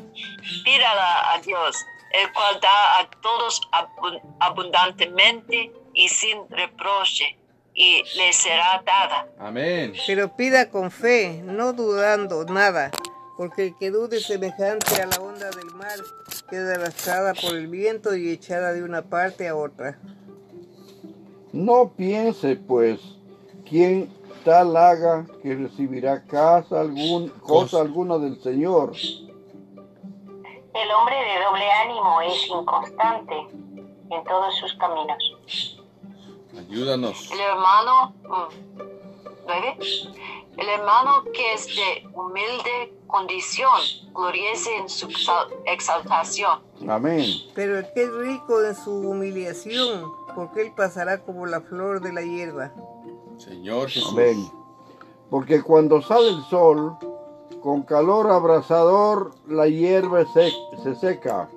pídala 0.64 1.32
a 1.34 1.38
Dios, 1.40 1.76
el 2.12 2.32
cual 2.32 2.58
da 2.60 3.00
a 3.00 3.10
todos 3.20 3.60
abu- 3.72 4.20
abundantemente 4.40 5.70
y 5.94 6.08
sin 6.08 6.48
reproche, 6.50 7.36
y 7.74 8.02
le 8.16 8.32
será 8.32 8.82
dada. 8.84 9.28
Amén. 9.38 9.92
pero 10.06 10.34
pida 10.36 10.70
con 10.70 10.90
fe, 10.90 11.40
no 11.44 11.72
dudando 11.72 12.44
nada, 12.44 12.90
porque 13.36 13.66
el 13.66 13.78
que 13.78 13.90
dude 13.90 14.20
semejante 14.20 15.00
a 15.02 15.06
la 15.06 15.16
onda 15.20 15.50
del 15.50 15.66
mar 15.74 15.96
queda 16.48 16.74
arrastrada 16.74 17.34
por 17.34 17.54
el 17.54 17.66
viento 17.66 18.16
y 18.16 18.30
echada 18.30 18.72
de 18.72 18.82
una 18.82 19.02
parte 19.02 19.48
a 19.48 19.56
otra. 19.56 19.98
No 21.52 21.92
piense, 21.96 22.56
pues, 22.56 23.00
quien 23.68 24.12
tal 24.44 24.76
haga 24.76 25.26
que 25.42 25.54
recibirá 25.54 26.24
casa 26.24 26.80
algún, 26.80 27.28
cosa 27.40 27.80
alguna 27.80 28.18
del 28.18 28.40
Señor. 28.42 28.92
El 28.94 30.90
hombre 30.92 31.16
de 31.16 31.44
doble 31.44 31.70
ánimo 31.84 32.20
es 32.22 32.46
inconstante 32.46 33.34
en 34.10 34.24
todos 34.24 34.54
sus 34.56 34.74
caminos. 34.74 35.78
Ayúdanos. 36.56 37.30
El 37.30 37.40
hermano, 37.40 38.14
mm, 38.22 38.82
¿nueve? 39.46 39.76
El 40.58 40.68
hermano 40.68 41.22
que 41.32 41.54
es 41.54 41.66
de 41.66 42.08
humilde 42.14 42.92
condición, 43.06 43.70
gloriese 44.12 44.76
en 44.76 44.88
su 44.88 45.06
exal- 45.06 45.48
exaltación. 45.66 46.60
Amén. 46.88 47.24
Pero 47.54 47.78
el 47.78 47.86
que 47.94 48.02
es 48.02 48.12
rico 48.12 48.62
en 48.64 48.74
su 48.74 48.90
humillación, 48.92 50.10
porque 50.34 50.62
él 50.62 50.72
pasará 50.76 51.22
como 51.22 51.46
la 51.46 51.60
flor 51.60 52.00
de 52.00 52.12
la 52.12 52.22
hierba. 52.22 52.72
Señor 53.38 53.88
Jesús. 53.88 54.10
Amén. 54.12 54.50
Porque 55.30 55.62
cuando 55.62 56.02
sale 56.02 56.28
el 56.28 56.42
sol, 56.50 56.96
con 57.62 57.82
calor 57.82 58.28
abrasador, 58.30 59.30
la 59.46 59.68
hierba 59.68 60.24
se, 60.32 60.50
se 60.82 60.94
seca, 60.96 61.48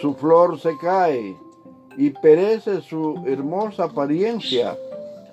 su 0.00 0.14
flor 0.14 0.58
se 0.60 0.76
cae 0.78 1.36
y 1.96 2.10
perece 2.10 2.80
su 2.80 3.22
hermosa 3.26 3.84
apariencia. 3.84 4.76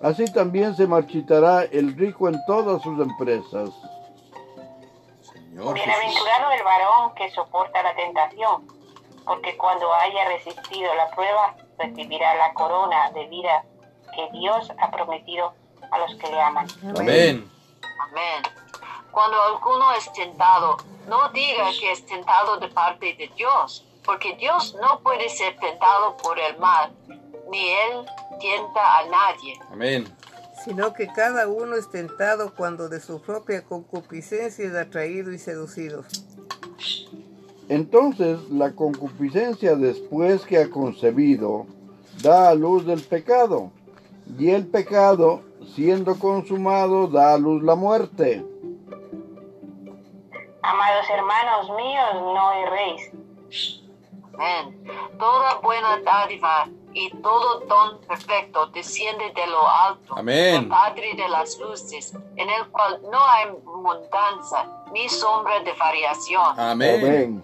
Así 0.03 0.25
también 0.25 0.75
se 0.75 0.85
marchitará 0.85 1.63
el 1.63 1.95
rico 1.95 2.27
en 2.27 2.37
todas 2.45 2.81
sus 2.81 2.99
empresas. 2.99 3.69
Señor 5.21 5.73
Jesús. 5.73 5.73
Bienaventurado 5.73 6.51
el 6.51 6.63
varón 6.63 7.15
que 7.15 7.31
soporta 7.31 7.81
la 7.81 7.95
tentación, 7.95 8.67
porque 9.23 9.55
cuando 9.55 9.93
haya 9.93 10.27
resistido 10.27 10.93
la 10.95 11.09
prueba, 11.11 11.55
recibirá 11.77 12.35
la 12.35 12.53
corona 12.53 13.11
de 13.11 13.27
vida 13.27 13.63
que 14.13 14.29
Dios 14.37 14.69
ha 14.77 14.91
prometido 14.91 15.53
a 15.89 15.97
los 15.99 16.15
que 16.15 16.29
le 16.29 16.41
aman. 16.41 16.67
Amén. 16.97 17.49
Amén. 17.99 18.43
Cuando 19.09 19.41
alguno 19.41 19.93
es 19.93 20.11
tentado, 20.11 20.77
no 21.07 21.29
diga 21.29 21.69
que 21.79 21.93
es 21.93 22.05
tentado 22.05 22.57
de 22.57 22.67
parte 22.67 23.13
de 23.13 23.31
Dios, 23.37 23.85
porque 24.03 24.35
Dios 24.35 24.75
no 24.81 24.99
puede 24.99 25.29
ser 25.29 25.57
tentado 25.59 26.17
por 26.17 26.37
el 26.37 26.57
mal, 26.57 26.91
ni 27.53 27.69
Él 27.69 28.05
tienta 28.39 28.97
a 28.97 29.05
nadie. 29.07 29.59
Amén. 29.71 30.05
sino 30.65 30.93
que 30.93 31.07
cada 31.07 31.47
uno 31.47 31.75
es 31.75 31.89
tentado 31.89 32.53
cuando 32.55 32.87
de 32.87 33.01
su 33.01 33.21
propia 33.21 33.63
concupiscencia 33.63 34.65
es 34.65 34.73
atraído 34.73 35.33
y 35.33 35.37
seducido. 35.37 36.05
Entonces 37.67 38.39
la 38.49 38.73
concupiscencia 38.73 39.75
después 39.75 40.45
que 40.45 40.59
ha 40.59 40.69
concebido 40.69 41.65
da 42.21 42.49
a 42.49 42.55
luz 42.55 42.85
del 42.85 43.01
pecado, 43.01 43.71
y 44.39 44.51
el 44.51 44.67
pecado, 44.67 45.41
siendo 45.75 46.17
consumado, 46.17 47.07
da 47.07 47.33
a 47.33 47.37
luz 47.37 47.61
la 47.61 47.75
muerte. 47.75 48.45
Amados 50.61 51.05
hermanos 51.09 51.69
míos, 51.75 52.13
no 52.13 52.51
erréis. 52.53 53.11
Amén. 54.33 54.83
Toda 55.19 55.59
buena 55.59 55.99
dádiva 56.05 56.69
y 56.93 57.09
todo 57.21 57.59
don 57.61 57.99
perfecto 58.01 58.67
desciende 58.67 59.25
de 59.35 59.47
lo 59.47 59.67
alto, 59.67 60.15
Amén. 60.17 60.61
del 60.61 60.67
Padre 60.69 61.13
de 61.15 61.27
las 61.29 61.57
luces, 61.59 62.13
en 62.35 62.49
el 62.49 62.67
cual 62.71 63.01
no 63.11 63.19
hay 63.19 63.51
mudanza 63.65 64.85
ni 64.93 65.07
sombra 65.09 65.59
de 65.61 65.73
variación. 65.73 66.59
Amén. 66.59 67.05
Amén. 67.05 67.43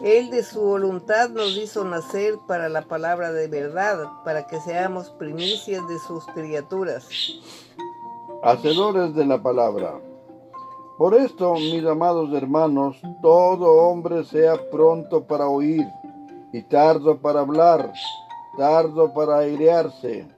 Él 0.00 0.30
de 0.30 0.42
su 0.42 0.60
voluntad 0.60 1.28
nos 1.28 1.50
hizo 1.58 1.84
nacer 1.84 2.38
para 2.46 2.70
la 2.70 2.82
palabra 2.82 3.32
de 3.32 3.48
verdad, 3.48 4.08
para 4.24 4.46
que 4.46 4.58
seamos 4.60 5.10
primicias 5.10 5.86
de 5.88 5.98
sus 5.98 6.24
criaturas. 6.26 7.06
hacedores 8.42 9.14
de 9.14 9.26
la 9.26 9.42
palabra. 9.42 10.00
Por 10.96 11.14
esto, 11.14 11.54
mis 11.54 11.84
amados 11.84 12.32
hermanos, 12.32 12.96
todo 13.20 13.70
hombre 13.88 14.24
sea 14.24 14.54
pronto 14.70 15.22
para 15.24 15.46
oír 15.46 15.86
y 16.52 16.62
tardo 16.62 17.16
para 17.18 17.40
hablar, 17.40 17.92
tardo 18.60 19.10
para 19.14 19.38
airearse, 19.38 20.28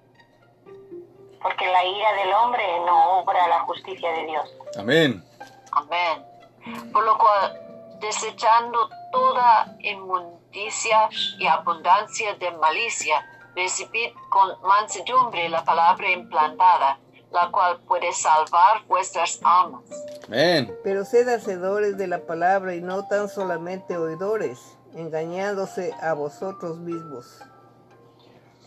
Porque 1.43 1.67
la 1.67 1.85
ira 1.85 2.12
del 2.23 2.33
hombre 2.35 2.62
no 2.87 3.19
obra 3.19 3.49
la 3.49 3.61
justicia 3.64 4.12
de 4.12 4.26
Dios. 4.26 4.57
Amén. 4.79 5.25
Amén. 5.73 6.93
Por 6.93 7.05
lo 7.05 7.19
cual, 7.19 7.99
desechando 8.00 8.88
toda 9.11 9.76
inmundicia 9.81 11.09
y 11.37 11.49
abundancia 11.49 12.35
de 12.37 12.52
malicia, 12.52 13.26
recibid 13.57 14.12
con 14.29 14.50
mansedumbre 14.62 15.49
la 15.49 15.64
palabra 15.64 16.09
implantada, 16.12 17.00
la 17.33 17.50
cual 17.50 17.81
puede 17.88 18.12
salvar 18.12 18.85
vuestras 18.87 19.41
almas. 19.43 19.83
Amén. 20.29 20.73
Pero 20.85 21.05
sed 21.05 21.29
hacedores 21.29 21.99
de 21.99 22.07
la 22.07 22.25
palabra 22.25 22.76
y 22.76 22.81
no 22.81 23.05
tan 23.09 23.29
solamente 23.29 23.97
oidores, 23.97 24.79
engañándose 24.95 25.93
a 26.00 26.12
vosotros 26.12 26.79
mismos. 26.79 27.43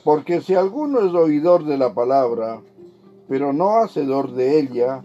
Porque 0.05 0.39
si 0.39 0.53
alguno 0.53 0.99
es 0.99 1.15
oidor 1.15 1.65
de 1.65 1.79
la 1.79 1.91
palabra, 1.95 2.61
pero 3.27 3.51
no 3.51 3.77
hacedor 3.77 4.33
de 4.33 4.59
ella, 4.59 5.01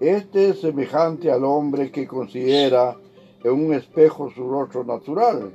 este 0.00 0.50
es 0.50 0.60
semejante 0.60 1.32
al 1.32 1.44
hombre 1.44 1.90
que 1.90 2.06
considera 2.06 2.94
en 3.42 3.52
un 3.52 3.72
espejo 3.72 4.30
su 4.30 4.46
rostro 4.46 4.84
natural, 4.84 5.50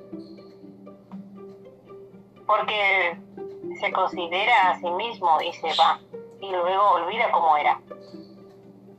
Porque 2.48 3.16
se 3.80 3.92
considera 3.92 4.72
a 4.72 4.80
sí 4.80 4.90
mismo 4.90 5.40
y 5.40 5.54
se 5.54 5.68
va, 5.80 6.00
y 6.42 6.50
luego 6.50 6.92
olvida 6.94 7.32
cómo 7.32 7.58
era. 7.58 7.80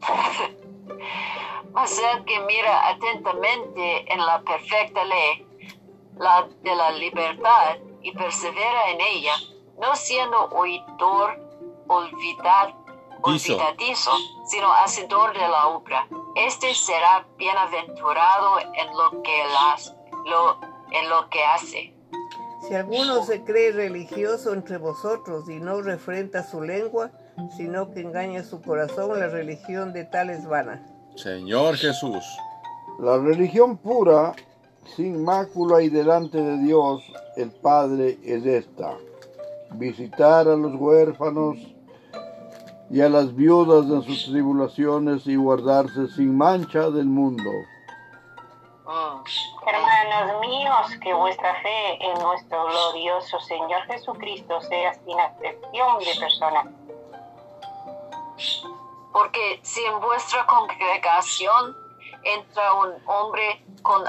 Mas 1.73 1.99
el 1.99 2.25
que 2.25 2.39
mira 2.47 2.91
atentamente 2.91 4.13
en 4.13 4.25
la 4.25 4.41
perfecta 4.43 5.05
ley, 5.05 5.45
la 6.17 6.49
de 6.63 6.77
la 6.77 6.93
libertad, 6.93 7.79
y 8.03 8.13
persevera 8.13 8.91
en 8.93 9.01
ella, 9.01 9.33
no 9.81 9.97
siendo 9.97 10.49
oidor 10.51 11.39
olvidad, 11.89 12.75
Dizo. 13.27 13.55
olvidadizo, 13.55 14.11
sino 14.47 14.73
hacedor 14.73 15.33
de 15.33 15.41
la 15.49 15.69
obra, 15.69 16.07
este 16.37 16.75
será 16.75 17.27
bienaventurado 17.37 18.61
en 18.61 18.97
lo 18.97 19.23
que, 19.23 19.43
las, 19.53 19.95
lo, 20.27 20.61
en 20.93 21.09
lo 21.09 21.29
que 21.29 21.43
hace. 21.45 21.95
Si 22.67 22.75
alguno 22.75 23.25
se 23.25 23.43
cree 23.43 23.73
religioso 23.73 24.53
entre 24.53 24.77
vosotros 24.77 25.49
y 25.49 25.59
no 25.61 25.81
refrenta 25.81 26.43
su 26.43 26.61
lengua, 26.61 27.11
sino 27.57 27.93
que 27.93 28.01
engaña 28.01 28.45
su 28.45 28.61
corazón, 28.61 29.19
la 29.19 29.29
religión 29.29 29.93
de 29.93 30.05
tal 30.05 30.31
es 30.31 30.47
vana. 30.47 30.87
Señor 31.17 31.77
Jesús. 31.77 32.25
La 32.99 33.17
religión 33.17 33.79
pura, 33.79 34.35
sin 34.95 35.25
mácula 35.25 35.83
y 35.83 35.89
delante 35.89 36.39
de 36.39 36.59
Dios, 36.59 37.03
el 37.37 37.51
Padre, 37.51 38.19
es 38.23 38.45
esta. 38.45 38.95
Visitar 39.73 40.49
a 40.49 40.57
los 40.57 40.75
huérfanos 40.75 41.57
y 42.91 43.00
a 43.00 43.09
las 43.09 43.35
viudas 43.35 43.87
en 43.87 44.03
sus 44.03 44.27
tribulaciones 44.27 45.27
y 45.27 45.37
guardarse 45.37 46.09
sin 46.09 46.37
mancha 46.37 46.91
del 46.91 47.07
mundo. 47.07 47.50
Mm. 48.85 49.23
Hermanos 49.67 50.41
míos, 50.41 50.99
que 51.00 51.15
vuestra 51.15 51.55
fe 51.62 52.05
en 52.05 52.19
nuestro 52.19 52.67
glorioso 52.67 53.39
Señor 53.41 53.83
Jesucristo 53.83 54.61
sea 54.62 54.93
sin 54.95 55.21
acepción 55.21 55.99
de 56.00 56.21
persona. 56.21 56.73
Porque 59.12 59.61
si 59.62 59.85
en 59.85 60.00
vuestra 60.00 60.45
congregación 60.47 61.77
entra 62.25 62.75
un 62.75 62.95
hombre 63.06 63.65
con 63.83 64.02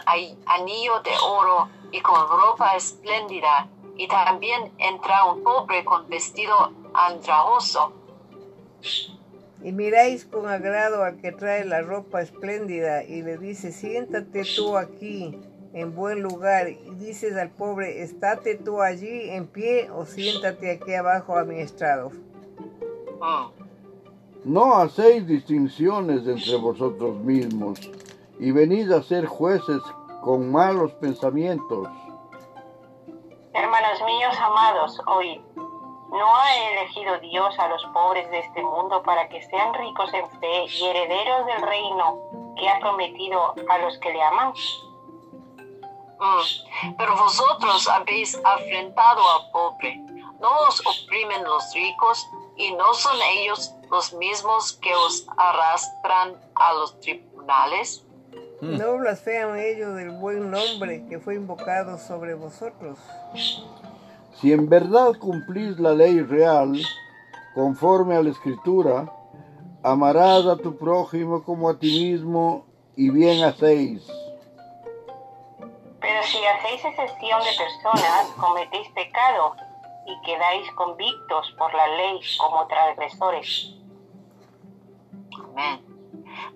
anillo 0.47 0.99
de 1.01 1.11
oro 1.23 1.69
y 1.91 2.01
con 2.01 2.27
ropa 2.27 2.75
espléndida, 2.75 3.67
y 3.97 4.07
también 4.07 4.71
entra 4.77 5.25
un 5.31 5.43
pobre 5.43 5.83
con 5.85 6.07
vestido 6.09 6.53
andrajoso, 6.93 7.93
Y 9.63 9.71
miráis 9.73 10.25
con 10.25 10.47
agrado 10.47 11.03
al 11.03 11.17
que 11.21 11.31
trae 11.31 11.65
la 11.65 11.81
ropa 11.81 12.21
espléndida 12.21 13.03
y 13.03 13.21
le 13.21 13.37
dice, 13.37 13.71
siéntate 13.71 14.43
tú 14.55 14.75
aquí 14.77 15.37
en 15.73 15.95
buen 15.95 16.21
lugar. 16.23 16.69
Y 16.69 16.95
dices 16.95 17.35
al 17.37 17.51
pobre, 17.51 18.01
estate 18.01 18.55
tú 18.55 18.81
allí 18.81 19.29
en 19.29 19.47
pie 19.47 19.89
o 19.91 20.05
siéntate 20.05 20.71
aquí 20.71 20.93
abajo 20.95 21.37
a 21.37 21.45
mi 21.45 21.59
estrado. 21.59 22.11
mm, 23.19 23.51
No 24.45 24.77
hacéis 24.77 25.27
distinciones 25.27 26.27
entre 26.27 26.55
vosotros 26.55 27.17
mismos 27.23 27.79
y 28.39 28.51
venid 28.51 28.91
a 28.91 29.03
ser 29.03 29.27
jueces 29.27 29.81
con 30.21 30.51
malos 30.51 30.93
pensamientos. 30.93 31.87
Hermanos 33.53 34.01
míos 34.03 34.35
amados, 34.39 35.01
oíd. 35.07 35.41
¿No 36.09 36.35
ha 36.35 36.55
elegido 36.71 37.17
Dios 37.19 37.57
a 37.57 37.67
los 37.69 37.83
pobres 37.93 38.29
de 38.31 38.39
este 38.39 38.61
mundo 38.61 39.01
para 39.03 39.29
que 39.29 39.41
sean 39.43 39.73
ricos 39.73 40.13
en 40.13 40.29
fe 40.39 40.65
y 40.65 40.87
herederos 40.87 41.45
del 41.45 41.61
reino 41.61 42.19
que 42.57 42.69
ha 42.69 42.79
prometido 42.79 43.53
a 43.69 43.77
los 43.77 43.97
que 43.99 44.11
le 44.11 44.21
aman? 44.21 44.53
mm. 46.19 46.95
pero 46.97 47.15
vosotros 47.15 47.87
habéis 47.87 48.39
afrentado 48.43 49.21
al 49.29 49.51
pobre. 49.51 49.97
No 50.39 50.49
os 50.67 50.81
oprimen 50.85 51.43
los 51.43 51.73
ricos, 51.73 52.27
y 52.55 52.71
no 52.73 52.93
son 52.93 53.17
ellos 53.21 53.73
los 53.89 54.13
mismos 54.13 54.73
que 54.73 54.93
os 54.93 55.25
arrastran 55.37 56.39
a 56.55 56.73
los 56.73 56.99
tribunales. 56.99 58.05
Mm. 58.61 58.77
No 58.77 58.97
blasfean 58.97 59.57
ellos 59.57 59.95
del 59.95 60.11
buen 60.11 60.51
nombre 60.51 61.05
que 61.07 61.19
fue 61.19 61.35
invocado 61.35 61.97
sobre 61.97 62.35
vosotros. 62.35 62.99
Si 64.35 64.53
en 64.53 64.69
verdad 64.69 65.13
cumplís 65.19 65.79
la 65.79 65.93
ley 65.93 66.21
real, 66.21 66.79
conforme 67.55 68.15
a 68.15 68.21
la 68.21 68.29
escritura, 68.29 69.11
amarás 69.83 70.45
a 70.45 70.57
tu 70.57 70.77
prójimo 70.77 71.43
como 71.43 71.69
a 71.69 71.79
ti 71.79 71.87
mismo 71.87 72.65
y 72.95 73.09
bien 73.09 73.43
hacéis. 73.43 74.05
Pero 75.99 76.23
si 76.23 76.37
hacéis 76.45 76.85
excepción 76.85 77.39
de 77.39 77.49
personas, 77.57 78.27
cometéis 78.39 78.87
pecado 78.89 79.55
y 80.05 80.21
quedáis 80.25 80.71
convictos 80.73 81.51
por 81.57 81.73
la 81.73 81.87
ley 81.97 82.19
como 82.37 82.67
transgresores. 82.67 83.75
Amén. 85.33 85.83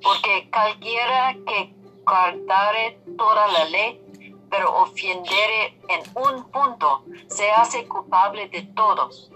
Porque 0.03 0.49
cualquiera 0.51 1.35
que 1.47 1.84
guardare 2.05 2.99
toda 3.17 3.47
la 3.51 3.65
ley, 3.65 4.01
pero 4.49 4.81
ofendiere 4.81 5.79
en 5.89 6.01
un 6.15 6.43
punto, 6.51 7.03
se 7.27 7.49
hace 7.51 7.87
culpable 7.87 8.47
de 8.49 8.63
todos. 8.75 9.31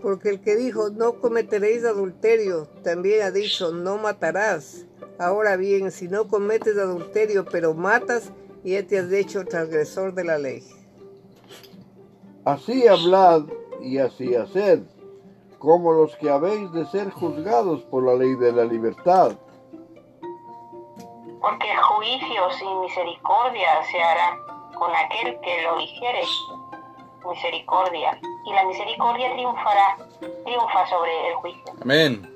Porque 0.00 0.30
el 0.30 0.40
que 0.40 0.56
dijo, 0.56 0.90
no 0.90 1.20
cometeréis 1.20 1.84
adulterio, 1.84 2.66
también 2.82 3.22
ha 3.22 3.30
dicho, 3.30 3.72
no 3.72 3.98
matarás. 3.98 4.86
Ahora 5.18 5.56
bien, 5.56 5.92
si 5.92 6.08
no 6.08 6.26
cometes 6.26 6.76
adulterio, 6.76 7.44
pero 7.44 7.74
matas, 7.74 8.32
ya 8.64 8.84
te 8.84 8.98
has 8.98 9.12
hecho 9.12 9.44
transgresor 9.44 10.14
de 10.14 10.24
la 10.24 10.38
ley. 10.38 10.62
Así 12.44 12.88
hablad 12.88 13.44
y 13.80 13.98
así 13.98 14.34
haced, 14.34 14.80
como 15.58 15.92
los 15.92 16.16
que 16.16 16.28
habéis 16.28 16.72
de 16.72 16.84
ser 16.86 17.10
juzgados 17.10 17.82
por 17.82 18.04
la 18.04 18.14
ley 18.14 18.34
de 18.34 18.52
la 18.52 18.64
libertad. 18.64 19.36
Porque 21.42 21.76
juicio 21.76 22.50
sin 22.52 22.80
misericordia 22.80 23.82
se 23.90 24.02
hará 24.02 24.38
con 24.74 24.94
aquel 24.94 25.38
que 25.40 25.62
lo 25.62 25.78
hiciere 25.80 26.22
misericordia, 27.28 28.18
y 28.44 28.52
la 28.52 28.64
misericordia 28.64 29.32
triunfará, 29.32 29.96
triunfa 30.44 30.86
sobre 30.88 31.28
el 31.28 31.34
juicio. 31.36 31.62
Amén. 31.80 32.28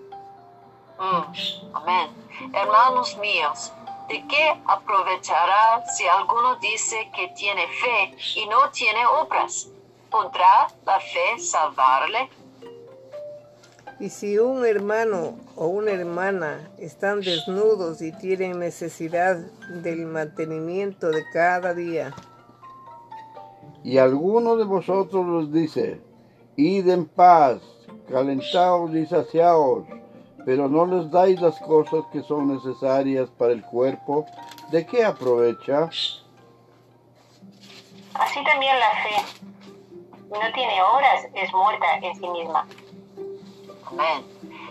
Mm, 0.98 1.74
Amén. 1.74 2.10
Hermanos 2.52 3.16
míos, 3.18 3.72
¿de 4.08 4.26
qué 4.28 4.62
aprovechará 4.66 5.84
si 5.86 6.06
alguno 6.06 6.56
dice 6.56 7.10
que 7.14 7.28
tiene 7.28 7.66
fe 7.68 8.16
y 8.36 8.46
no 8.46 8.70
tiene 8.70 9.04
obras? 9.06 9.68
¿Podrá 10.10 10.68
la 10.84 11.00
fe 11.00 11.38
salvarle? 11.38 12.30
Y 13.98 14.10
si 14.10 14.38
un 14.38 14.66
hermano 14.66 15.38
o 15.56 15.68
una 15.68 15.92
hermana 15.92 16.70
están 16.78 17.20
desnudos 17.20 18.02
y 18.02 18.12
tienen 18.12 18.58
necesidad 18.58 19.36
del 19.82 20.04
mantenimiento 20.06 21.10
de 21.10 21.24
cada 21.32 21.72
día, 21.72 22.12
Y 23.82 23.98
alguno 23.98 24.56
de 24.56 24.64
vosotros 24.64 25.24
os 25.26 25.52
dice, 25.52 26.00
id 26.56 26.88
en 26.88 27.06
paz, 27.06 27.60
calentaos 28.08 28.92
y 28.94 29.06
saciaos, 29.06 29.86
pero 30.44 30.68
no 30.68 30.86
les 30.86 31.10
dais 31.10 31.40
las 31.40 31.58
cosas 31.60 32.04
que 32.12 32.22
son 32.22 32.48
necesarias 32.52 33.30
para 33.30 33.52
el 33.52 33.62
cuerpo, 33.62 34.26
¿de 34.72 34.84
qué 34.84 35.04
aprovecha? 35.04 35.84
Así 38.14 38.44
también 38.44 38.74
la 38.78 38.90
fe 39.02 39.42
no 40.30 40.52
tiene 40.52 40.82
obras, 40.82 41.28
es 41.34 41.52
muerta 41.52 41.86
en 42.02 42.14
sí 42.14 42.28
misma. 42.28 42.66
Amén. 43.86 44.24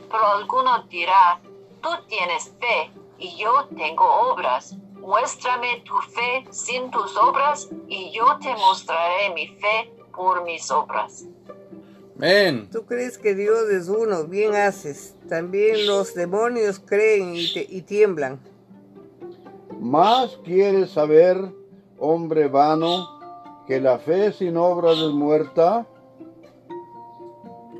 Pero 0.09 0.25
alguno 0.27 0.83
dirá, 0.89 1.39
tú 1.81 1.89
tienes 2.07 2.53
fe 2.59 2.91
y 3.17 3.35
yo 3.37 3.65
tengo 3.75 4.03
obras. 4.31 4.75
Muéstrame 4.93 5.81
tu 5.85 5.95
fe 6.01 6.45
sin 6.51 6.89
tus 6.91 7.15
obras 7.17 7.69
y 7.87 8.11
yo 8.11 8.25
te 8.41 8.53
mostraré 8.55 9.29
mi 9.35 9.47
fe 9.47 9.91
por 10.15 10.43
mis 10.43 10.69
obras. 10.71 11.25
Amén. 12.17 12.69
Tú 12.71 12.85
crees 12.85 13.17
que 13.17 13.35
Dios 13.35 13.69
es 13.69 13.87
uno, 13.89 14.23
bien 14.23 14.55
haces. 14.55 15.15
También 15.29 15.85
los 15.85 16.13
demonios 16.15 16.79
creen 16.79 17.35
y, 17.35 17.53
te- 17.53 17.67
y 17.69 17.81
tiemblan. 17.81 18.39
Más 19.79 20.37
quieres 20.43 20.91
saber, 20.91 21.37
hombre 21.99 22.47
vano, 22.47 23.19
que 23.67 23.79
la 23.81 23.99
fe 23.99 24.31
sin 24.31 24.57
obras 24.57 24.97
es 24.97 25.11
muerta. 25.11 25.85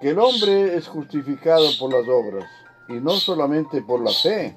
que 0.00 0.10
el 0.10 0.18
hombre 0.18 0.76
es 0.76 0.88
justificado 0.88 1.66
por 1.78 1.92
las 1.92 2.08
obras, 2.08 2.48
y 2.88 2.94
no 2.94 3.10
solamente 3.10 3.82
por 3.82 4.00
la 4.00 4.10
fe. 4.10 4.56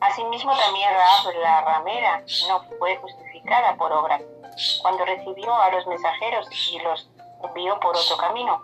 Asimismo 0.00 0.52
también 0.56 0.88
Raab, 0.90 1.34
la 1.42 1.60
ramera, 1.62 2.24
no 2.48 2.62
fue 2.78 2.96
justificada 2.98 3.76
por 3.76 3.92
obra, 3.92 4.20
cuando 4.82 5.04
recibió 5.04 5.54
a 5.54 5.70
los 5.72 5.86
mensajeros 5.86 6.48
y 6.72 6.78
los 6.78 7.10
envió 7.44 7.78
por 7.80 7.96
otro 7.96 8.16
camino. 8.16 8.62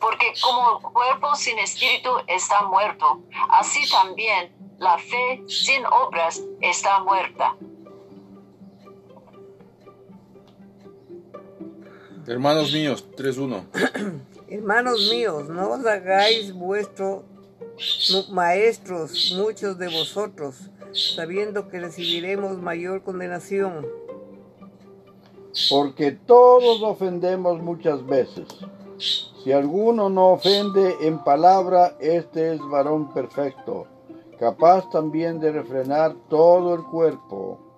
Porque 0.00 0.32
como 0.42 0.78
el 0.78 0.82
cuerpo 0.82 1.34
sin 1.34 1.58
espíritu 1.58 2.10
está 2.26 2.62
muerto, 2.62 3.20
así 3.50 3.88
también 3.90 4.56
la 4.78 4.96
fe 4.96 5.42
sin 5.46 5.84
obras 5.84 6.42
está 6.62 7.00
muerta. 7.00 7.54
Hermanos 12.30 12.72
míos, 12.72 13.04
3.1. 13.16 13.64
Hermanos 14.48 15.10
míos, 15.10 15.48
no 15.48 15.70
os 15.70 15.84
hagáis 15.84 16.54
vuestros 16.54 17.24
maestros 18.30 19.34
muchos 19.36 19.76
de 19.78 19.88
vosotros, 19.88 20.54
sabiendo 21.16 21.66
que 21.66 21.80
recibiremos 21.80 22.56
mayor 22.58 23.02
condenación. 23.02 23.84
Porque 25.70 26.12
todos 26.12 26.80
ofendemos 26.84 27.60
muchas 27.60 28.06
veces. 28.06 28.46
Si 29.42 29.50
alguno 29.50 30.08
no 30.08 30.28
ofende 30.28 30.98
en 31.00 31.24
palabra, 31.24 31.96
este 31.98 32.54
es 32.54 32.60
varón 32.60 33.12
perfecto, 33.12 33.88
capaz 34.38 34.88
también 34.90 35.40
de 35.40 35.50
refrenar 35.50 36.14
todo 36.28 36.76
el 36.76 36.84
cuerpo. 36.84 37.69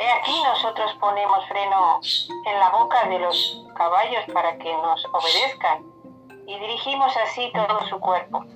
He 0.00 0.10
aquí 0.12 0.32
nosotros 0.42 0.92
ponemos 0.98 1.46
freno 1.46 2.00
en 2.46 2.58
la 2.58 2.70
boca 2.70 3.06
de 3.06 3.18
los 3.18 3.66
caballos 3.76 4.24
para 4.32 4.56
que 4.56 4.72
nos 4.72 5.04
obedezcan 5.12 5.84
y 6.46 6.58
dirigimos 6.58 7.14
así 7.18 7.52
todo 7.52 7.86
su 7.86 8.00
cuerpo. 8.00 8.46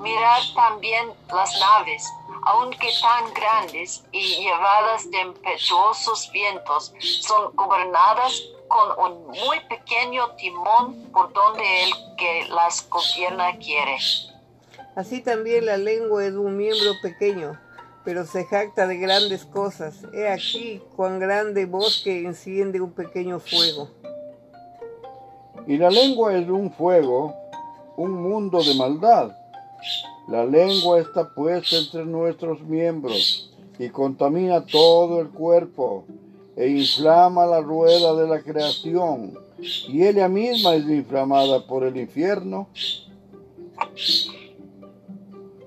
Mirad 0.00 0.42
también 0.54 1.10
las 1.32 1.58
naves, 1.58 2.06
aunque 2.42 2.90
tan 3.00 3.32
grandes 3.32 4.04
y 4.12 4.42
llevadas 4.42 5.10
de 5.10 5.20
impetuosos 5.22 6.30
vientos, 6.30 6.92
son 7.22 7.56
gobernadas 7.56 8.42
con 8.68 8.98
un 8.98 9.26
muy 9.28 9.58
pequeño 9.70 10.32
timón 10.36 11.10
por 11.12 11.32
donde 11.32 11.84
el 11.84 11.90
que 12.18 12.44
las 12.50 12.86
gobierna 12.90 13.56
quiere. 13.56 13.96
Así 14.94 15.22
también 15.22 15.64
la 15.64 15.78
lengua 15.78 16.26
es 16.26 16.34
un 16.34 16.58
miembro 16.58 16.92
pequeño, 17.00 17.58
pero 18.04 18.26
se 18.26 18.44
jacta 18.44 18.86
de 18.86 18.98
grandes 18.98 19.44
cosas. 19.44 20.02
He 20.12 20.28
aquí 20.28 20.82
cuán 20.94 21.18
grande 21.18 21.66
bosque 21.66 22.24
enciende 22.24 22.80
un 22.80 22.92
pequeño 22.92 23.40
fuego. 23.40 23.88
Y 25.66 25.78
la 25.78 25.90
lengua 25.90 26.36
es 26.36 26.48
un 26.48 26.70
fuego, 26.70 27.34
un 27.96 28.12
mundo 28.12 28.62
de 28.62 28.74
maldad. 28.74 29.32
La 30.28 30.44
lengua 30.44 31.00
está 31.00 31.34
puesta 31.34 31.76
entre 31.76 32.04
nuestros 32.04 32.60
miembros 32.62 33.50
y 33.78 33.88
contamina 33.88 34.64
todo 34.64 35.20
el 35.20 35.28
cuerpo 35.28 36.04
e 36.56 36.68
inflama 36.68 37.46
la 37.46 37.60
rueda 37.60 38.14
de 38.14 38.28
la 38.28 38.42
creación. 38.42 39.38
Y 39.88 40.04
ella 40.04 40.28
misma 40.28 40.74
es 40.74 40.84
inflamada 40.84 41.66
por 41.66 41.84
el 41.84 41.96
infierno. 41.96 42.68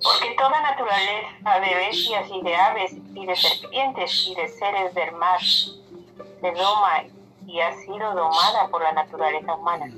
Porque 0.08 0.36
toda 0.36 0.62
naturaleza 0.62 1.60
de 1.60 1.76
bestias 1.76 2.30
y 2.32 2.42
de 2.42 2.56
aves 2.56 2.94
y 3.14 3.26
de 3.26 3.36
serpientes 3.36 4.28
y 4.28 4.36
de 4.36 4.48
seres 4.48 4.94
del 4.94 5.12
mar 5.16 5.42
se 5.42 6.52
doma 6.52 7.04
y 7.46 7.60
ha 7.60 7.74
sido 7.82 8.16
domada 8.16 8.70
por 8.70 8.82
la 8.82 8.94
naturaleza 8.94 9.54
humana. 9.54 9.92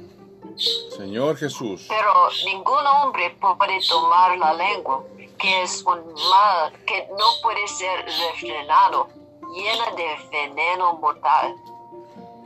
Señor 0.97 1.37
Jesús. 1.37 1.85
Pero 1.87 2.11
ningún 2.45 2.87
hombre 2.87 3.37
puede 3.39 3.79
tomar 3.87 4.35
la 4.37 4.53
lengua, 4.53 5.03
que 5.37 5.61
es 5.61 5.83
un 5.83 6.03
mal 6.13 6.73
que 6.87 7.07
no 7.11 7.25
puede 7.43 7.67
ser 7.67 8.03
refrenado, 8.05 9.09
llena 9.53 9.91
de 9.95 10.07
veneno 10.31 10.93
mortal. 10.95 11.55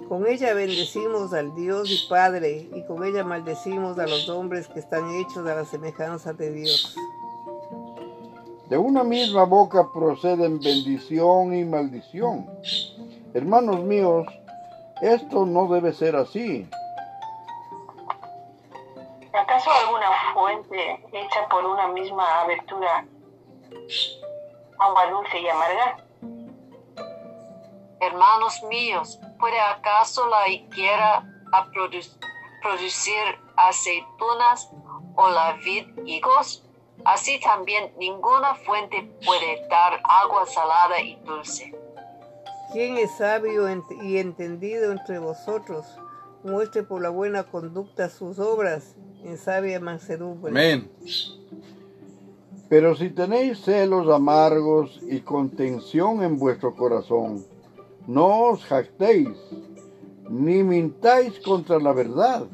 Con 0.09 0.27
ella 0.27 0.53
bendecimos 0.53 1.33
al 1.33 1.55
Dios 1.55 1.89
y 1.89 2.07
Padre, 2.09 2.67
y 2.73 2.85
con 2.87 3.05
ella 3.05 3.23
maldecimos 3.23 3.97
a 3.99 4.05
los 4.05 4.27
hombres 4.27 4.67
que 4.67 4.79
están 4.79 5.09
hechos 5.15 5.47
a 5.47 5.55
la 5.55 5.65
semejanza 5.65 6.33
de 6.33 6.51
Dios. 6.51 6.95
De 8.69 8.77
una 8.77 9.03
misma 9.03 9.43
boca 9.43 9.91
proceden 9.93 10.59
bendición 10.59 11.53
y 11.53 11.63
maldición. 11.65 12.49
Hermanos 13.33 13.79
míos, 13.81 14.25
esto 15.01 15.45
no 15.45 15.67
debe 15.67 15.93
ser 15.93 16.15
así. 16.15 16.67
¿Acaso 19.33 19.69
alguna 19.71 20.07
fuente 20.33 21.05
hecha 21.11 21.47
por 21.49 21.65
una 21.65 21.87
misma 21.87 22.41
abertura, 22.41 23.05
agua 24.79 25.07
dulce 25.11 25.39
y 25.41 25.49
amarga? 25.49 25.97
Hermanos 27.99 28.61
míos, 28.69 29.19
¿puede 29.39 29.59
acaso 29.59 30.27
la 30.27 30.47
higuera 30.49 31.25
a 31.51 31.65
produ- 31.67 32.17
producir 32.61 33.39
aceitunas 33.57 34.69
o 35.15 35.29
la 35.29 35.53
vid 35.63 35.87
higos? 36.05 36.62
Así 37.05 37.39
también 37.41 37.91
ninguna 37.97 38.55
fuente 38.55 39.11
puede 39.25 39.67
dar 39.69 40.01
agua 40.03 40.45
salada 40.45 41.01
y 41.01 41.15
dulce. 41.25 41.73
¿Quién 42.71 42.97
es 42.97 43.11
sabio 43.17 43.67
ent- 43.69 44.03
y 44.03 44.17
entendido 44.17 44.91
entre 44.91 45.19
vosotros? 45.19 45.85
Muestre 46.43 46.83
por 46.83 47.01
la 47.01 47.09
buena 47.09 47.43
conducta 47.43 48.09
sus 48.09 48.39
obras 48.39 48.95
en 49.23 49.37
sabia 49.37 49.79
mansedumbre. 49.79 50.49
Amén. 50.51 50.89
Pero 52.69 52.95
si 52.95 53.09
tenéis 53.09 53.61
celos 53.63 54.09
amargos 54.13 54.99
y 55.03 55.19
contención 55.21 56.23
en 56.23 56.39
vuestro 56.39 56.75
corazón, 56.75 57.45
no 58.07 58.45
os 58.49 58.65
jactéis, 58.65 59.29
ni 60.29 60.63
mintáis 60.63 61.39
contra 61.41 61.77
la 61.79 61.93
verdad. 61.93 62.45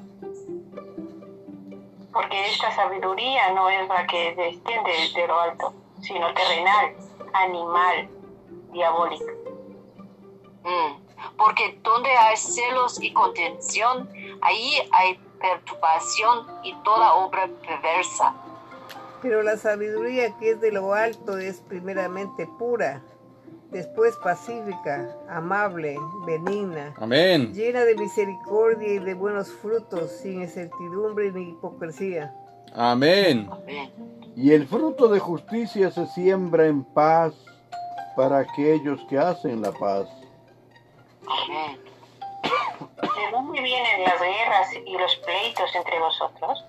Porque 2.11 2.49
esta 2.49 2.71
sabiduría 2.71 3.51
no 3.53 3.69
es 3.69 3.87
la 3.87 4.05
que 4.07 4.33
desciende 4.35 4.91
de 5.13 5.27
lo 5.27 5.39
alto, 5.39 5.73
sino 6.01 6.33
terrenal, 6.33 6.95
animal, 7.33 8.09
diabólica. 8.71 9.31
Mm, 10.63 11.37
Porque 11.37 11.79
donde 11.83 12.09
hay 12.09 12.37
celos 12.37 13.01
y 13.01 13.13
contención, 13.13 14.09
ahí 14.41 14.89
hay 14.91 15.15
perturbación 15.39 16.47
y 16.63 16.73
toda 16.83 17.13
obra 17.13 17.47
perversa. 17.65 18.33
Pero 19.21 19.41
la 19.43 19.57
sabiduría 19.57 20.37
que 20.37 20.51
es 20.51 20.61
de 20.61 20.71
lo 20.71 20.93
alto 20.93 21.37
es 21.37 21.61
primeramente 21.61 22.47
pura, 22.47 23.01
después 23.71 24.15
pacífica, 24.17 25.15
amable, 25.29 25.97
benigna, 26.25 26.93
Amén. 26.97 27.53
llena 27.53 27.85
de 27.85 27.95
misericordia 27.95 28.93
y 28.93 28.99
de 28.99 29.13
buenos 29.13 29.51
frutos, 29.51 30.11
sin 30.11 30.41
incertidumbre 30.41 31.31
ni 31.31 31.49
hipocresía. 31.49 32.33
Amén. 32.73 33.49
Amén. 33.51 33.91
Y 34.35 34.53
el 34.53 34.67
fruto 34.67 35.07
de 35.07 35.19
justicia 35.19 35.91
se 35.91 36.05
siembra 36.07 36.65
en 36.67 36.83
paz 36.83 37.33
para 38.15 38.39
aquellos 38.39 38.99
que 39.09 39.17
hacen 39.17 39.61
la 39.61 39.71
paz. 39.71 40.07
Amén. 41.27 41.79
¿De 43.01 43.31
dónde 43.31 43.61
vienen 43.61 44.03
las 44.03 44.19
guerras 44.19 44.69
y 44.85 44.97
los 44.97 45.15
pleitos 45.17 45.75
entre 45.75 45.99
vosotros? 45.99 46.65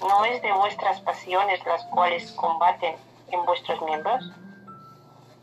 ¿No 0.00 0.24
es 0.24 0.40
de 0.42 0.52
vuestras 0.52 1.00
pasiones 1.00 1.64
las 1.66 1.84
cuales 1.86 2.30
combaten 2.32 2.94
en 3.30 3.44
vuestros 3.44 3.80
miembros? 3.82 4.30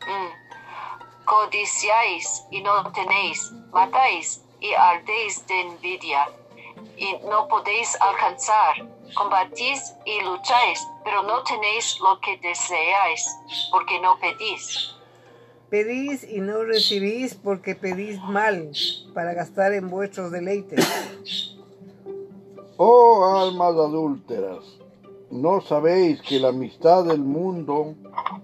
Mm. 0.08 1.24
Codiciáis 1.26 2.44
y 2.50 2.62
no 2.62 2.90
tenéis, 2.92 3.52
matáis 3.72 4.42
y 4.60 4.72
ardéis 4.72 5.46
de 5.46 5.60
envidia 5.60 6.26
y 6.96 7.12
no 7.28 7.46
podéis 7.48 7.96
alcanzar. 8.00 8.88
Combatís 9.14 9.94
y 10.04 10.22
lucháis, 10.22 10.86
pero 11.04 11.22
no 11.22 11.42
tenéis 11.42 11.98
lo 12.00 12.18
que 12.20 12.38
deseáis, 12.38 13.28
porque 13.70 14.00
no 14.00 14.18
pedís. 14.18 14.94
Pedís 15.70 16.24
y 16.24 16.40
no 16.40 16.64
recibís 16.64 17.34
porque 17.34 17.74
pedís 17.74 18.18
mal 18.22 18.70
para 19.14 19.34
gastar 19.34 19.74
en 19.74 19.90
vuestros 19.90 20.30
deleites. 20.30 20.86
Oh 22.78 23.36
almas 23.38 23.72
adúlteras, 23.72 24.64
¿no 25.30 25.60
sabéis 25.60 26.20
que 26.22 26.38
la 26.40 26.48
amistad 26.48 27.04
del 27.04 27.20
mundo 27.20 27.94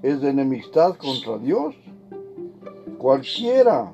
es 0.03 0.21
de 0.21 0.31
enemistad 0.31 0.97
contra 0.97 1.39
Dios? 1.39 1.75
Cualquiera, 2.99 3.93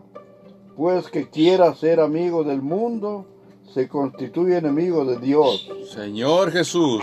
pues 0.76 1.09
que 1.09 1.29
quiera 1.29 1.74
ser 1.74 2.00
amigo 2.00 2.44
del 2.44 2.62
mundo, 2.62 3.26
se 3.72 3.88
constituye 3.88 4.59
enemigo 4.59 5.05
de 5.05 5.18
Dios. 5.18 5.70
Señor 5.92 6.50
Jesús. 6.50 7.03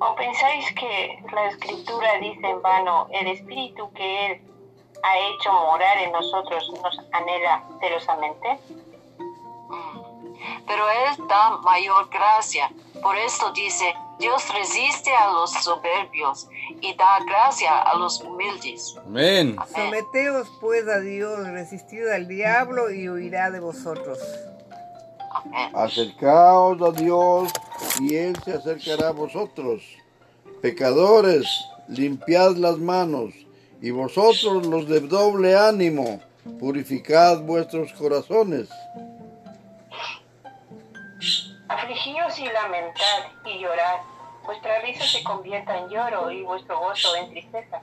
¿O 0.00 0.14
pensáis 0.14 0.72
que 0.74 1.22
la 1.34 1.48
escritura 1.48 2.18
dice 2.20 2.48
en 2.48 2.62
vano, 2.62 3.08
el 3.10 3.26
espíritu 3.28 3.90
que 3.92 4.26
Él 4.26 4.40
ha 5.02 5.18
hecho 5.18 5.52
morar 5.52 5.98
en 5.98 6.12
nosotros 6.12 6.72
nos 6.82 6.98
anhela 7.12 7.64
celosamente? 7.80 8.58
Pero 10.66 10.84
Él 10.88 11.26
da 11.28 11.58
mayor 11.58 12.08
gracia. 12.10 12.70
Por 13.02 13.16
esto 13.16 13.50
dice, 13.52 13.92
Dios 14.18 14.42
resiste 14.52 15.10
a 15.14 15.30
los 15.30 15.52
soberbios 15.52 16.48
y 16.80 16.94
da 16.94 17.20
gracia 17.24 17.82
a 17.82 17.96
los 17.96 18.20
humildes. 18.20 18.96
Amén. 19.06 19.56
Amén. 19.58 19.68
Someteos 19.74 20.48
pues 20.60 20.88
a 20.88 21.00
Dios, 21.00 21.46
resistid 21.48 22.06
al 22.08 22.26
diablo 22.26 22.90
y 22.90 23.08
huirá 23.08 23.50
de 23.50 23.60
vosotros. 23.60 24.18
Amén. 25.30 25.70
Acercaos 25.74 26.82
a 26.82 26.90
Dios 26.90 27.52
y 28.00 28.16
Él 28.16 28.36
se 28.44 28.54
acercará 28.54 29.08
a 29.08 29.12
vosotros. 29.12 29.82
Pecadores, 30.60 31.46
limpiad 31.86 32.56
las 32.56 32.78
manos, 32.78 33.32
y 33.80 33.90
vosotros 33.90 34.66
los 34.66 34.88
de 34.88 35.00
doble 35.00 35.56
ánimo, 35.56 36.20
purificad 36.58 37.40
vuestros 37.42 37.92
corazones. 37.92 38.68
Afligíos 41.68 42.38
y 42.38 42.44
lamentad 42.46 43.26
y 43.44 43.58
llorad. 43.60 43.98
Vuestra 44.44 44.80
risa 44.80 45.04
se 45.06 45.22
convierta 45.22 45.76
en 45.76 45.88
lloro 45.90 46.30
y 46.30 46.42
vuestro 46.42 46.78
gozo 46.78 47.14
en 47.16 47.30
tristeza. 47.30 47.82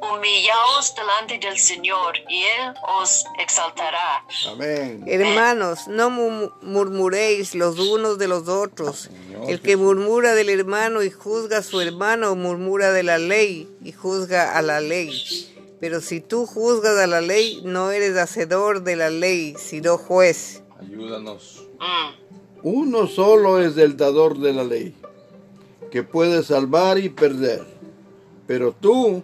Humillaos 0.00 0.94
delante 0.94 1.38
del 1.46 1.58
Señor 1.58 2.16
y 2.28 2.42
Él 2.42 2.74
os 3.00 3.24
exaltará. 3.40 4.22
Amén. 4.50 5.02
Hermanos, 5.06 5.88
no 5.88 6.10
mu- 6.10 6.50
murmuréis 6.62 7.54
los 7.54 7.78
unos 7.78 8.18
de 8.18 8.28
los 8.28 8.46
otros. 8.48 9.08
El 9.48 9.60
que 9.62 9.76
murmura 9.76 10.34
del 10.34 10.50
hermano 10.50 11.02
y 11.02 11.10
juzga 11.10 11.58
a 11.58 11.62
su 11.62 11.80
hermano, 11.80 12.34
murmura 12.36 12.92
de 12.92 13.02
la 13.02 13.18
ley 13.18 13.68
y 13.82 13.92
juzga 13.92 14.56
a 14.56 14.62
la 14.62 14.80
ley. 14.80 15.10
Pero 15.80 16.00
si 16.00 16.20
tú 16.20 16.46
juzgas 16.46 16.98
a 16.98 17.06
la 17.06 17.20
ley, 17.20 17.60
no 17.64 17.90
eres 17.90 18.16
hacedor 18.16 18.82
de 18.82 18.96
la 18.96 19.10
ley, 19.10 19.54
sino 19.58 19.96
juez. 19.98 20.62
Ayúdanos. 20.86 21.64
Mm. 21.80 22.24
Uno 22.62 23.06
solo 23.06 23.60
es 23.60 23.76
el 23.76 23.96
dador 23.96 24.38
de 24.38 24.52
la 24.52 24.64
ley, 24.64 24.94
que 25.90 26.02
puede 26.02 26.42
salvar 26.42 26.98
y 26.98 27.08
perder. 27.08 27.66
Pero 28.46 28.72
tú, 28.72 29.22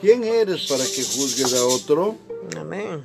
¿quién 0.00 0.24
eres 0.24 0.66
para 0.66 0.84
que 0.84 1.02
juzgues 1.02 1.54
a 1.54 1.64
otro? 1.64 2.16
Amén. 2.56 3.04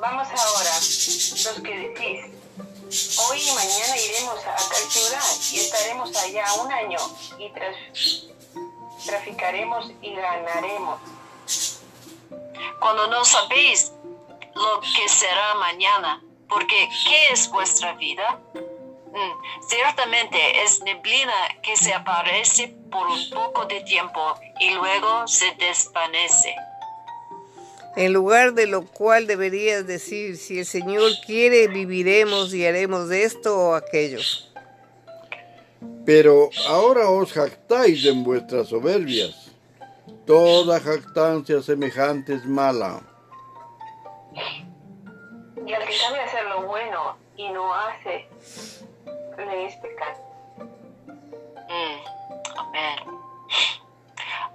Vamos 0.00 0.28
ahora, 0.28 0.74
los 0.76 1.60
que 1.62 1.78
decís, 1.78 3.18
hoy 3.18 3.38
y 3.38 3.52
mañana 3.52 3.98
iremos 3.98 4.38
a 4.38 4.56
tal 4.56 4.90
ciudad 4.90 5.20
y 5.52 5.58
estaremos 5.58 6.16
allá 6.16 6.44
un 6.64 6.72
año 6.72 6.98
y 7.38 7.50
traficaremos 9.06 9.92
y 10.00 10.14
ganaremos. 10.14 11.00
Cuando 12.80 13.06
no 13.08 13.22
sabéis 13.24 13.92
lo 14.54 14.80
que 14.80 15.08
será 15.08 15.54
mañana, 15.56 16.22
porque 16.50 16.88
¿qué 17.06 17.32
es 17.32 17.48
vuestra 17.50 17.94
vida? 17.94 18.40
Mm, 18.54 19.66
Ciertamente 19.68 20.36
es 20.64 20.82
neblina 20.82 21.32
que 21.62 21.76
se 21.76 21.94
aparece 21.94 22.74
por 22.90 23.06
un 23.06 23.30
poco 23.30 23.66
de 23.66 23.80
tiempo 23.82 24.20
y 24.58 24.74
luego 24.74 25.26
se 25.26 25.46
desvanece. 25.58 26.54
En 27.96 28.12
lugar 28.12 28.54
de 28.54 28.66
lo 28.66 28.86
cual 28.86 29.26
deberías 29.26 29.86
decir, 29.86 30.36
si 30.36 30.60
el 30.60 30.66
Señor 30.66 31.10
quiere, 31.26 31.68
viviremos 31.68 32.54
y 32.54 32.64
haremos 32.64 33.10
esto 33.10 33.56
o 33.58 33.74
aquello. 33.74 34.20
Pero 36.04 36.50
ahora 36.68 37.10
os 37.10 37.32
jactáis 37.32 38.04
en 38.04 38.22
vuestras 38.22 38.68
soberbias. 38.68 39.50
Toda 40.26 40.80
jactancia 40.80 41.62
semejante 41.62 42.34
es 42.34 42.44
mala. 42.44 43.02
Y 45.70 45.72
al 45.72 45.86
que 45.86 45.96
sabe 45.96 46.18
hacer 46.18 46.44
lo 46.46 46.66
bueno 46.66 47.16
y 47.36 47.48
no 47.50 47.72
hace, 47.72 48.26
le 49.38 49.66
es 49.66 49.76
pecado. 49.76 50.18
Mm, 51.68 52.58
Amén. 52.58 52.98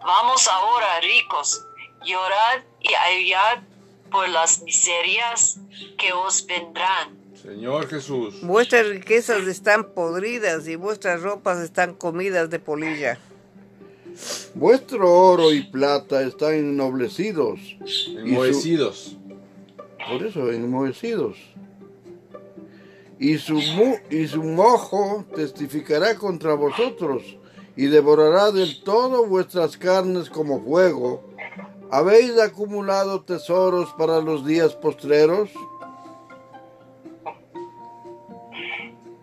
Vamos 0.06 0.46
ahora, 0.50 1.00
ricos, 1.00 1.66
llorad 2.04 2.64
y 2.82 2.94
ayudad 2.94 3.64
por 4.12 4.28
las 4.28 4.62
miserias 4.64 5.58
que 5.98 6.12
os 6.12 6.46
vendrán. 6.46 7.18
Señor 7.42 7.88
Jesús. 7.88 8.42
Vuestras 8.42 8.86
riquezas 8.88 9.48
están 9.48 9.94
podridas 9.94 10.68
y 10.68 10.76
vuestras 10.76 11.22
ropas 11.22 11.60
están 11.60 11.94
comidas 11.94 12.50
de 12.50 12.60
polilla. 12.60 13.18
Vuestro 14.54 15.14
oro 15.14 15.54
y 15.54 15.64
plata 15.64 16.22
están 16.24 16.56
ennoblecidos. 16.56 17.60
Enmohecidos. 18.18 19.16
Por 20.10 20.24
eso, 20.24 20.52
enmohecidos. 20.52 21.38
Y 23.18 23.38
su, 23.38 23.60
y 24.10 24.28
su 24.28 24.44
mojo 24.44 25.26
testificará 25.36 26.16
contra 26.16 26.54
vosotros 26.54 27.38
y 27.78 27.86
devorará 27.88 28.52
del 28.52 28.84
todo 28.84 29.26
vuestras 29.26 29.78
carnes 29.78 30.30
como 30.30 30.62
fuego. 30.62 31.24
¿Habéis 31.92 32.38
acumulado 32.40 33.22
tesoros 33.24 33.94
para 33.94 34.20
los 34.20 34.46
días 34.46 34.76
postreros? 34.76 35.50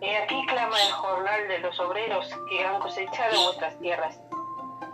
Y 0.00 0.08
aquí 0.08 0.46
clama 0.46 0.76
el 0.82 0.92
jornal 0.92 1.48
de 1.48 1.58
los 1.60 1.78
obreros 1.80 2.28
que 2.48 2.64
han 2.64 2.80
cosechado 2.80 3.44
vuestras 3.44 3.78
tierras, 3.78 4.18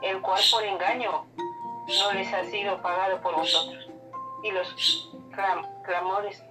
el 0.03 0.21
cual 0.21 0.41
por 0.51 0.65
engaño 0.65 1.25
no 1.37 2.13
les 2.13 2.33
ha 2.33 2.45
sido 2.45 2.81
pagado 2.83 3.21
por 3.23 3.37
vosotros. 3.37 3.89
Y 4.43 4.51
los 4.51 5.11
clam- 5.31 5.67
clamores 5.89 6.43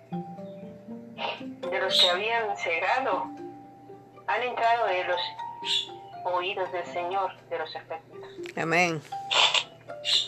de 1.69 1.80
los 1.80 2.00
que 2.02 2.10
habían 2.10 2.58
cegado 2.58 3.26
han 4.28 4.43
entrado 4.43 4.88
en 4.89 5.08
los 5.08 5.21
oídos 6.26 6.71
del 6.71 6.86
Señor 6.86 7.32
de 7.50 7.60
los 7.60 7.69
ejércitos. 7.76 8.30
Amén. 8.58 9.02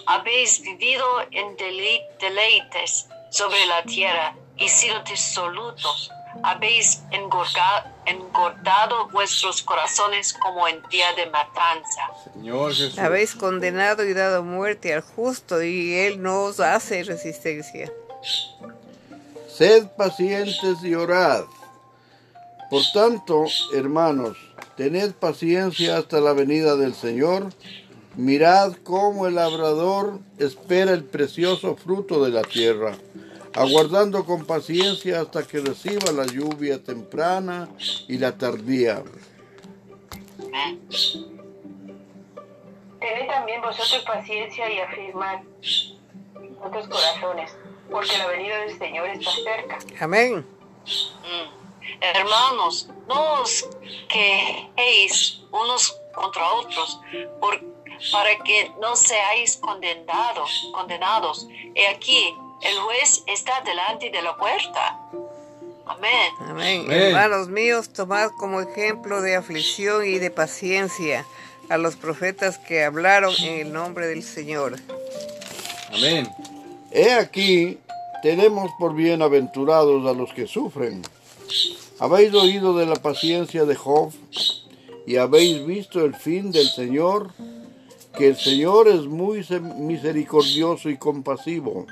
Habéis 0.06 0.62
vivido 0.62 1.06
en 1.32 1.58
delei- 1.58 2.06
deleites 2.20 3.08
sobre 3.32 3.66
la 3.66 3.84
tierra 3.84 4.36
y 4.58 4.70
sido 4.70 5.02
disolutos. 5.04 6.12
Habéis 6.44 7.02
engordado 8.06 9.08
vuestros 9.10 9.62
corazones 9.64 10.34
como 10.34 10.68
en 10.68 10.82
día 10.90 11.12
de 11.14 11.26
matanza. 11.30 12.02
Señor 12.34 12.70
Jesús. 12.70 13.00
Habéis 13.00 13.34
condenado 13.36 14.04
y 14.06 14.14
dado 14.14 14.44
muerte 14.44 14.94
al 14.94 15.02
justo 15.02 15.62
y 15.64 15.96
él 15.96 16.22
no 16.22 16.44
os 16.44 16.60
hace 16.60 17.04
resistencia. 17.04 17.92
Sed 19.60 19.88
pacientes 19.98 20.82
y 20.86 20.96
orad. 20.96 21.44
Por 22.70 22.82
tanto, 22.94 23.44
hermanos, 23.76 24.38
tened 24.78 25.12
paciencia 25.12 25.98
hasta 25.98 26.22
la 26.22 26.32
venida 26.32 26.78
del 26.78 26.94
Señor. 26.94 27.50
Mirad 28.16 28.78
cómo 28.86 29.28
el 29.28 29.36
labrador 29.36 30.20
espera 30.38 30.94
el 30.94 31.04
precioso 31.04 31.76
fruto 31.76 32.24
de 32.24 32.32
la 32.32 32.44
tierra, 32.44 32.96
aguardando 33.54 34.24
con 34.24 34.46
paciencia 34.46 35.20
hasta 35.20 35.46
que 35.46 35.60
reciba 35.60 36.14
la 36.14 36.26
lluvia 36.26 36.82
temprana 36.82 37.68
y 38.08 38.18
la 38.18 38.38
tardía. 38.38 39.04
Tened 43.02 43.28
también 43.28 43.62
vosotros 43.62 44.06
paciencia 44.08 44.72
y 44.72 44.80
afirmad 44.80 45.40
vuestros 46.62 46.88
corazones, 46.88 47.52
porque 47.92 48.18
la 48.18 48.28
venida 48.28 48.58
del 48.60 48.78
Señor 48.78 49.08
está 49.10 49.32
cerca. 49.32 49.80
Amén. 50.00 50.46
Mm. 50.86 51.60
Hermanos, 52.02 52.90
no 53.08 53.42
os 53.42 53.68
quejéis 54.08 55.42
unos 55.52 55.96
contra 56.14 56.50
otros 56.54 57.00
por- 57.40 57.62
para 58.12 58.38
que 58.44 58.72
no 58.82 58.96
seáis 58.96 59.58
condenados, 59.58 60.70
condenados. 60.74 61.48
He 61.76 61.88
aquí, 61.88 62.34
el 62.62 62.78
juez 62.80 63.24
está 63.28 63.62
delante 63.62 64.10
de 64.10 64.22
la 64.22 64.38
puerta. 64.38 65.00
Amén. 65.86 66.32
Amén. 66.40 66.82
Amén. 66.86 66.92
Hermanos 67.02 67.48
míos, 67.50 67.90
tomad 67.92 68.30
como 68.38 68.62
ejemplo 68.62 69.22
de 69.22 69.36
aflicción 69.36 70.06
y 70.06 70.20
de 70.20 70.30
paciencia 70.32 71.26
a 71.70 71.78
los 71.78 71.96
profetas 71.96 72.58
que 72.60 72.84
hablaron 72.84 73.34
en 73.42 73.60
el 73.68 73.74
nombre 73.74 74.08
del 74.08 74.24
Señor. 74.24 74.80
Amén. 75.94 76.30
He 76.92 77.14
aquí, 77.14 77.80
tenemos 78.22 78.72
por 78.80 78.94
bienaventurados 78.96 80.06
a 80.08 80.14
los 80.14 80.34
que 80.34 80.48
sufren. 80.48 81.02
Habéis 82.00 82.34
oído 82.34 82.76
de 82.78 82.86
la 82.86 82.96
paciencia 82.96 83.66
de 83.66 83.76
Job 83.76 84.12
y 85.06 85.18
habéis 85.18 85.66
visto 85.66 86.04
el 86.04 86.16
fin 86.16 86.52
del 86.52 86.68
Señor, 86.68 87.32
que 88.18 88.28
el 88.28 88.38
Señor 88.38 88.88
es 88.88 89.06
muy 89.06 89.44
se- 89.44 89.60
misericordioso 89.60 90.90
y 90.90 90.98
compasivo. 90.98 91.86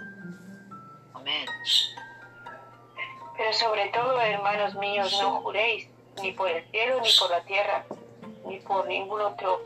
Amén. 1.13 1.45
Pero 3.37 3.53
sobre 3.53 3.87
todo, 3.89 4.19
hermanos 4.19 4.75
míos, 4.75 5.15
no 5.21 5.41
juréis, 5.41 5.87
ni 6.21 6.31
por 6.31 6.49
el 6.49 6.63
cielo, 6.71 6.99
ni 7.01 7.09
por 7.19 7.29
la 7.29 7.43
tierra, 7.43 7.85
ni 8.47 8.59
por 8.59 8.87
ningún 8.87 9.21
otro 9.21 9.61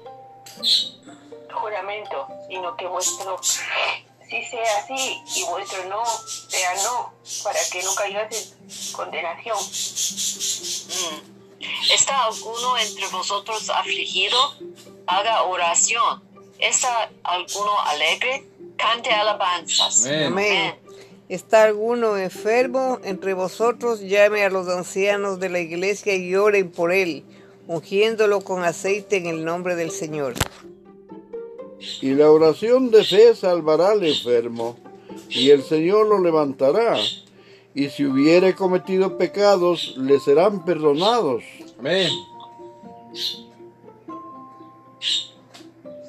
juramento, 1.53 2.27
sino 2.49 2.75
que 2.75 2.87
vuestro 2.87 3.39
sí 4.31 4.43
sea 4.45 4.87
sí 4.87 5.21
y 5.35 5.43
vuestro 5.43 5.83
no 5.89 6.03
sea 6.47 6.73
no, 6.83 7.13
para 7.43 7.59
que 7.69 7.83
no 7.83 7.93
caigáis 7.95 8.53
en 8.61 8.93
condenación. 8.93 9.57
Mm. 10.87 11.93
¿Está 11.93 12.25
alguno 12.25 12.77
entre 12.77 13.07
vosotros 13.09 13.69
afligido? 13.69 14.37
Haga 15.05 15.43
oración. 15.43 16.23
¿Está 16.59 17.11
alguno 17.23 17.79
alegre? 17.81 18.45
Cante 18.77 19.11
alabanzas. 19.11 20.05
Amén. 20.05 20.23
Amén. 20.27 20.75
¿Está 21.27 21.63
alguno 21.63 22.17
enfermo 22.17 22.99
entre 23.03 23.33
vosotros? 23.33 23.99
Llame 23.99 24.43
a 24.43 24.49
los 24.49 24.67
ancianos 24.69 25.39
de 25.39 25.49
la 25.49 25.59
iglesia 25.59 26.15
y 26.15 26.35
oren 26.35 26.71
por 26.71 26.91
él, 26.91 27.23
ungiéndolo 27.67 28.41
con 28.41 28.63
aceite 28.63 29.17
en 29.17 29.27
el 29.27 29.45
nombre 29.45 29.75
del 29.75 29.91
Señor. 29.91 30.33
Y 32.01 32.13
la 32.13 32.31
oración 32.31 32.91
de 32.91 33.03
fe 33.03 33.35
salvará 33.35 33.91
al 33.91 34.05
enfermo, 34.05 34.77
y 35.29 35.49
el 35.49 35.63
Señor 35.63 36.07
lo 36.07 36.19
levantará. 36.19 36.97
Y 37.73 37.89
si 37.89 38.05
hubiere 38.05 38.53
cometido 38.53 39.17
pecados, 39.17 39.95
le 39.97 40.19
serán 40.19 40.65
perdonados. 40.65 41.43
Amén. 41.79 42.09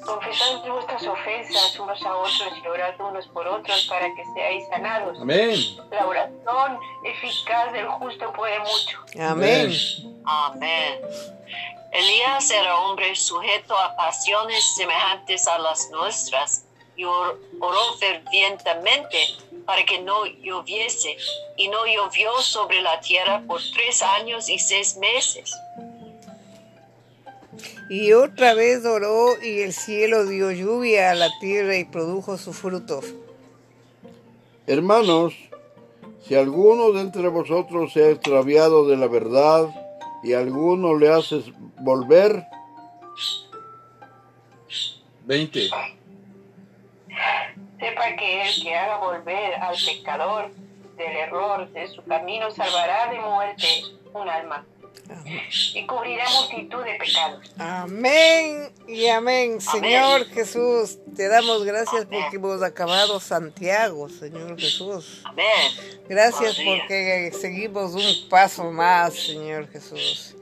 Confesad 0.05 0.67
vuestras 0.67 1.05
ofensas 1.07 1.79
unos 1.79 2.01
a 2.03 2.15
otros 2.15 2.53
y 2.63 2.67
orad 2.67 2.93
unos 2.99 3.27
por 3.27 3.47
otros 3.47 3.85
para 3.89 4.05
que 4.13 4.23
seáis 4.33 4.67
sanados. 4.69 5.17
Amén. 5.21 5.55
La 5.91 6.05
oración 6.07 6.79
eficaz 7.05 7.71
del 7.73 7.87
justo 7.87 8.31
puede 8.33 8.59
mucho. 8.59 8.99
Amén. 9.21 9.71
Amén. 10.25 10.99
Elías 11.91 12.49
era 12.51 12.77
hombre 12.79 13.15
sujeto 13.15 13.77
a 13.77 13.95
pasiones 13.95 14.75
semejantes 14.75 15.47
a 15.47 15.57
las 15.59 15.89
nuestras 15.91 16.65
y 16.95 17.03
or- 17.05 17.39
oró 17.59 17.93
fervientemente 17.99 19.17
para 19.65 19.83
que 19.85 19.99
no 19.99 20.25
lloviese 20.25 21.15
y 21.55 21.67
no 21.67 21.85
llovió 21.85 22.37
sobre 22.41 22.81
la 22.81 22.99
tierra 22.99 23.41
por 23.47 23.61
tres 23.73 24.01
años 24.01 24.49
y 24.49 24.59
seis 24.59 24.97
meses. 24.97 25.55
Y 27.89 28.13
otra 28.13 28.53
vez 28.53 28.85
oró 28.85 29.41
y 29.41 29.61
el 29.61 29.73
cielo 29.73 30.25
dio 30.25 30.51
lluvia 30.51 31.11
a 31.11 31.15
la 31.15 31.29
tierra 31.39 31.77
y 31.77 31.85
produjo 31.85 32.37
su 32.37 32.53
fruto. 32.53 33.01
Hermanos, 34.65 35.33
si 36.25 36.35
alguno 36.35 36.91
de 36.91 37.01
entre 37.01 37.27
vosotros 37.27 37.91
se 37.91 38.05
ha 38.05 38.09
extraviado 38.09 38.87
de 38.87 38.97
la 38.97 39.07
verdad 39.07 39.67
y 40.23 40.33
alguno 40.33 40.97
le 40.97 41.09
hace 41.09 41.43
volver, 41.79 42.45
20. 45.25 45.69
Sepa 47.79 48.15
que 48.17 48.41
el 48.41 48.63
que 48.63 48.75
haga 48.75 48.97
volver 48.97 49.55
al 49.55 49.75
pecador 49.75 50.51
del 50.97 51.11
error 51.11 51.69
de 51.71 51.87
su 51.87 52.03
camino 52.03 52.51
salvará 52.51 53.11
de 53.11 53.19
muerte 53.19 53.67
un 54.13 54.29
alma 54.29 54.65
y 55.73 55.85
cubrirá 55.85 56.25
multitud 56.29 56.83
de 56.83 56.95
pecados. 56.95 57.53
Amén 57.57 58.71
y 58.87 59.07
amén. 59.07 59.59
Señor 59.61 60.25
Jesús, 60.29 60.97
te 61.15 61.27
damos 61.27 61.63
gracias 61.63 62.05
porque 62.05 62.37
hemos 62.37 62.61
acabado 62.61 63.19
Santiago, 63.19 64.09
Señor 64.09 64.59
Jesús. 64.59 65.21
Amén. 65.25 65.45
Gracias 66.07 66.57
porque 66.57 67.31
seguimos 67.39 67.93
un 67.93 68.29
paso 68.29 68.71
más, 68.71 69.13
Señor 69.13 69.69
Jesús. 69.69 70.35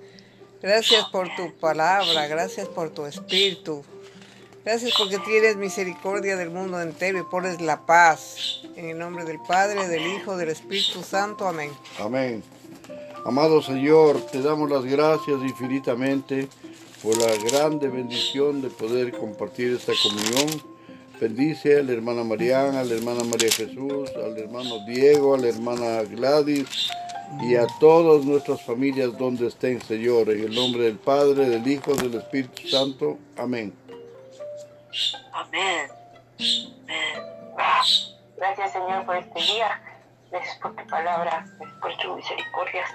Gracias 0.61 1.05
por 1.05 1.33
tu 1.35 1.53
palabra, 1.57 2.27
gracias 2.27 2.67
por 2.67 2.91
tu 2.91 3.05
espíritu. 3.05 3.83
Gracias 4.63 4.93
porque 4.95 5.17
tienes 5.19 5.55
misericordia 5.55 6.35
del 6.37 6.51
mundo 6.51 6.79
entero 6.79 7.17
y 7.17 7.23
pones 7.23 7.61
la 7.61 7.83
paz. 7.87 8.61
En 8.75 8.89
el 8.89 8.97
nombre 8.99 9.25
del 9.25 9.39
Padre, 9.39 9.87
del 9.87 10.05
Hijo, 10.05 10.37
del 10.37 10.49
Espíritu 10.49 11.01
Santo. 11.01 11.47
Amén. 11.47 11.71
amén. 11.99 12.43
Amado 13.25 13.61
Señor, 13.61 14.19
te 14.31 14.41
damos 14.41 14.69
las 14.69 14.83
gracias 14.83 15.41
infinitamente 15.43 16.47
por 17.03 17.15
la 17.17 17.35
grande 17.49 17.87
bendición 17.87 18.61
de 18.61 18.69
poder 18.69 19.11
compartir 19.11 19.73
esta 19.73 19.93
comunión. 20.01 20.61
Bendice 21.19 21.79
a 21.79 21.83
la 21.83 21.91
hermana 21.91 22.23
Mariana, 22.23 22.79
a 22.79 22.83
la 22.83 22.95
hermana 22.95 23.23
María 23.23 23.51
Jesús, 23.51 24.09
al 24.15 24.35
hermano 24.39 24.83
Diego, 24.87 25.35
a 25.35 25.37
la 25.37 25.49
hermana 25.49 26.01
Gladys 26.01 26.89
y 27.43 27.55
a 27.55 27.67
todas 27.79 28.25
nuestras 28.25 28.61
familias 28.63 29.15
donde 29.15 29.47
estén, 29.47 29.79
Señor. 29.81 30.31
En 30.31 30.45
el 30.45 30.55
nombre 30.55 30.83
del 30.83 30.97
Padre, 30.97 31.47
del 31.47 31.67
Hijo, 31.67 31.93
del 31.93 32.15
Espíritu 32.15 32.67
Santo. 32.67 33.19
Amén. 33.37 33.71
Amén. 35.31 35.87
Amén. 36.39 37.31
Gracias 38.35 38.73
Señor 38.73 39.05
por 39.05 39.15
este 39.15 39.39
día, 39.39 39.79
gracias 40.31 40.57
por 40.59 40.75
tu 40.75 40.87
palabra, 40.87 41.45
gracias 41.59 41.79
por 41.81 41.97
tu 41.97 42.15
misericordia. 42.15 42.85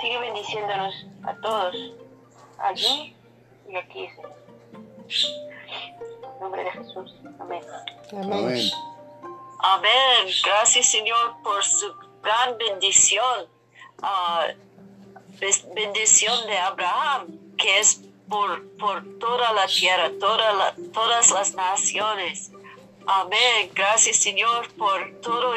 Sigue 0.00 0.18
bendiciéndonos 0.18 0.94
a 1.24 1.34
todos, 1.42 1.76
allí 2.58 3.14
y 3.68 3.76
aquí, 3.76 4.08
Señor. 4.08 4.34
En 6.34 6.40
nombre 6.40 6.64
de 6.64 6.70
Jesús, 6.70 7.14
amén. 7.38 7.62
Amén. 8.12 8.32
Amén. 8.32 8.70
Amén. 9.62 10.26
Gracias, 10.44 10.86
Señor, 10.86 11.36
por 11.42 11.62
su 11.64 11.92
gran 12.22 12.56
bendición. 12.56 13.46
Bes- 15.38 15.66
bendición 15.74 16.46
de 16.46 16.58
Abraham, 16.58 17.26
que 17.58 17.78
es 17.80 18.00
por, 18.28 18.62
por 18.78 19.02
toda 19.18 19.52
la 19.52 19.66
tierra, 19.66 20.10
toda 20.18 20.52
la- 20.52 20.74
todas 20.92 21.30
las 21.30 21.54
naciones. 21.54 22.50
Amén. 23.12 23.70
Gracias, 23.74 24.16
Señor, 24.18 24.68
por 24.74 25.10
todo, 25.20 25.54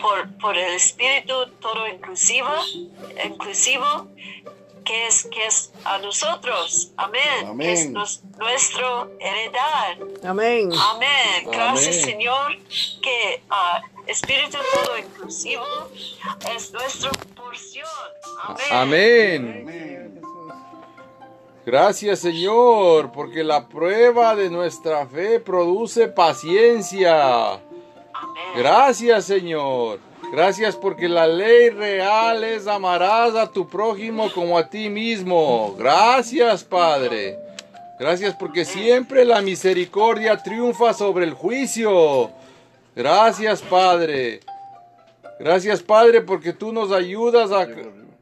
por, 0.00 0.38
por 0.38 0.56
el 0.56 0.74
Espíritu, 0.74 1.46
todo 1.60 1.86
inclusivo, 1.86 2.48
inclusivo, 3.24 4.08
que 4.84 5.06
es, 5.06 5.24
que 5.30 5.46
es 5.46 5.72
a 5.84 5.98
nosotros. 5.98 6.90
Amén. 6.96 7.58
Que 7.58 7.72
es 7.72 7.90
nos- 7.90 8.22
nuestro 8.38 9.10
heredad. 9.20 9.98
Amén. 10.24 10.70
Amén. 10.72 11.44
Gracias, 11.46 11.96
Amén. 11.96 12.04
Señor, 12.04 12.56
que 13.02 13.40
ah, 13.50 13.80
Espíritu 14.06 14.58
todo 14.72 14.98
inclusivo 14.98 15.64
es 16.54 16.72
nuestra 16.72 17.10
porción. 17.36 17.88
Amén. 18.70 20.05
Gracias 21.66 22.20
Señor, 22.20 23.10
porque 23.10 23.42
la 23.42 23.66
prueba 23.66 24.36
de 24.36 24.48
nuestra 24.50 25.04
fe 25.04 25.40
produce 25.40 26.06
paciencia. 26.06 27.60
Gracias 28.56 29.24
Señor. 29.24 29.98
Gracias 30.32 30.76
porque 30.76 31.08
la 31.08 31.26
ley 31.26 31.70
real 31.70 32.44
es 32.44 32.68
amarás 32.68 33.34
a 33.34 33.50
tu 33.50 33.68
prójimo 33.68 34.30
como 34.32 34.56
a 34.56 34.70
ti 34.70 34.88
mismo. 34.88 35.74
Gracias 35.76 36.62
Padre. 36.62 37.36
Gracias 37.98 38.36
porque 38.36 38.64
siempre 38.64 39.24
la 39.24 39.42
misericordia 39.42 40.36
triunfa 40.36 40.94
sobre 40.94 41.24
el 41.24 41.34
juicio. 41.34 42.30
Gracias 42.94 43.60
Padre. 43.62 44.38
Gracias, 45.40 45.82
Padre, 45.82 46.22
porque 46.22 46.52
tú 46.54 46.72
nos 46.72 46.92
ayudas 46.92 47.50
a, 47.50 47.66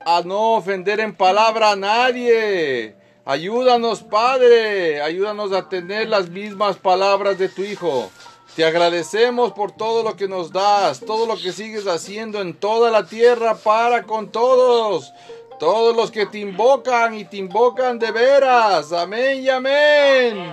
a 0.00 0.22
no 0.22 0.54
ofender 0.54 0.98
en 0.98 1.14
palabra 1.14 1.72
a 1.72 1.76
nadie. 1.76 3.03
Ayúdanos, 3.26 4.02
Padre. 4.02 5.00
Ayúdanos 5.00 5.52
a 5.52 5.68
tener 5.68 6.08
las 6.08 6.28
mismas 6.28 6.76
palabras 6.76 7.38
de 7.38 7.48
tu 7.48 7.62
Hijo. 7.62 8.10
Te 8.54 8.64
agradecemos 8.64 9.52
por 9.52 9.72
todo 9.72 10.02
lo 10.02 10.14
que 10.14 10.28
nos 10.28 10.52
das, 10.52 11.00
todo 11.00 11.26
lo 11.26 11.36
que 11.36 11.50
sigues 11.50 11.86
haciendo 11.86 12.40
en 12.40 12.54
toda 12.54 12.90
la 12.90 13.06
tierra 13.06 13.56
para 13.56 14.04
con 14.04 14.30
todos. 14.30 15.12
Todos 15.58 15.96
los 15.96 16.10
que 16.10 16.26
te 16.26 16.38
invocan 16.38 17.14
y 17.14 17.24
te 17.24 17.38
invocan 17.38 17.98
de 17.98 18.12
veras. 18.12 18.92
Amén 18.92 19.42
y 19.42 19.48
amén. 19.48 20.52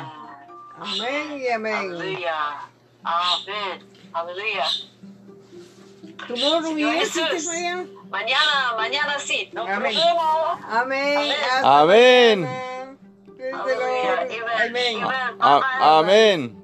Amén 0.77 1.41
y 1.41 1.47
amén. 1.49 1.75
Aleluya. 1.75 2.61
Amén. 3.03 3.85
Aleluya. 4.13 4.65
Tomorrow, 6.27 6.75
Mañana, 8.11 8.73
mañana 8.75 9.17
sí. 9.19 9.49
Nos 9.53 9.69
Amén. 9.69 9.95
vemos. 9.95 10.59
Amén. 10.69 11.33
Amén. 11.63 12.47
Amén. 15.39 15.61
amén. 15.79 16.61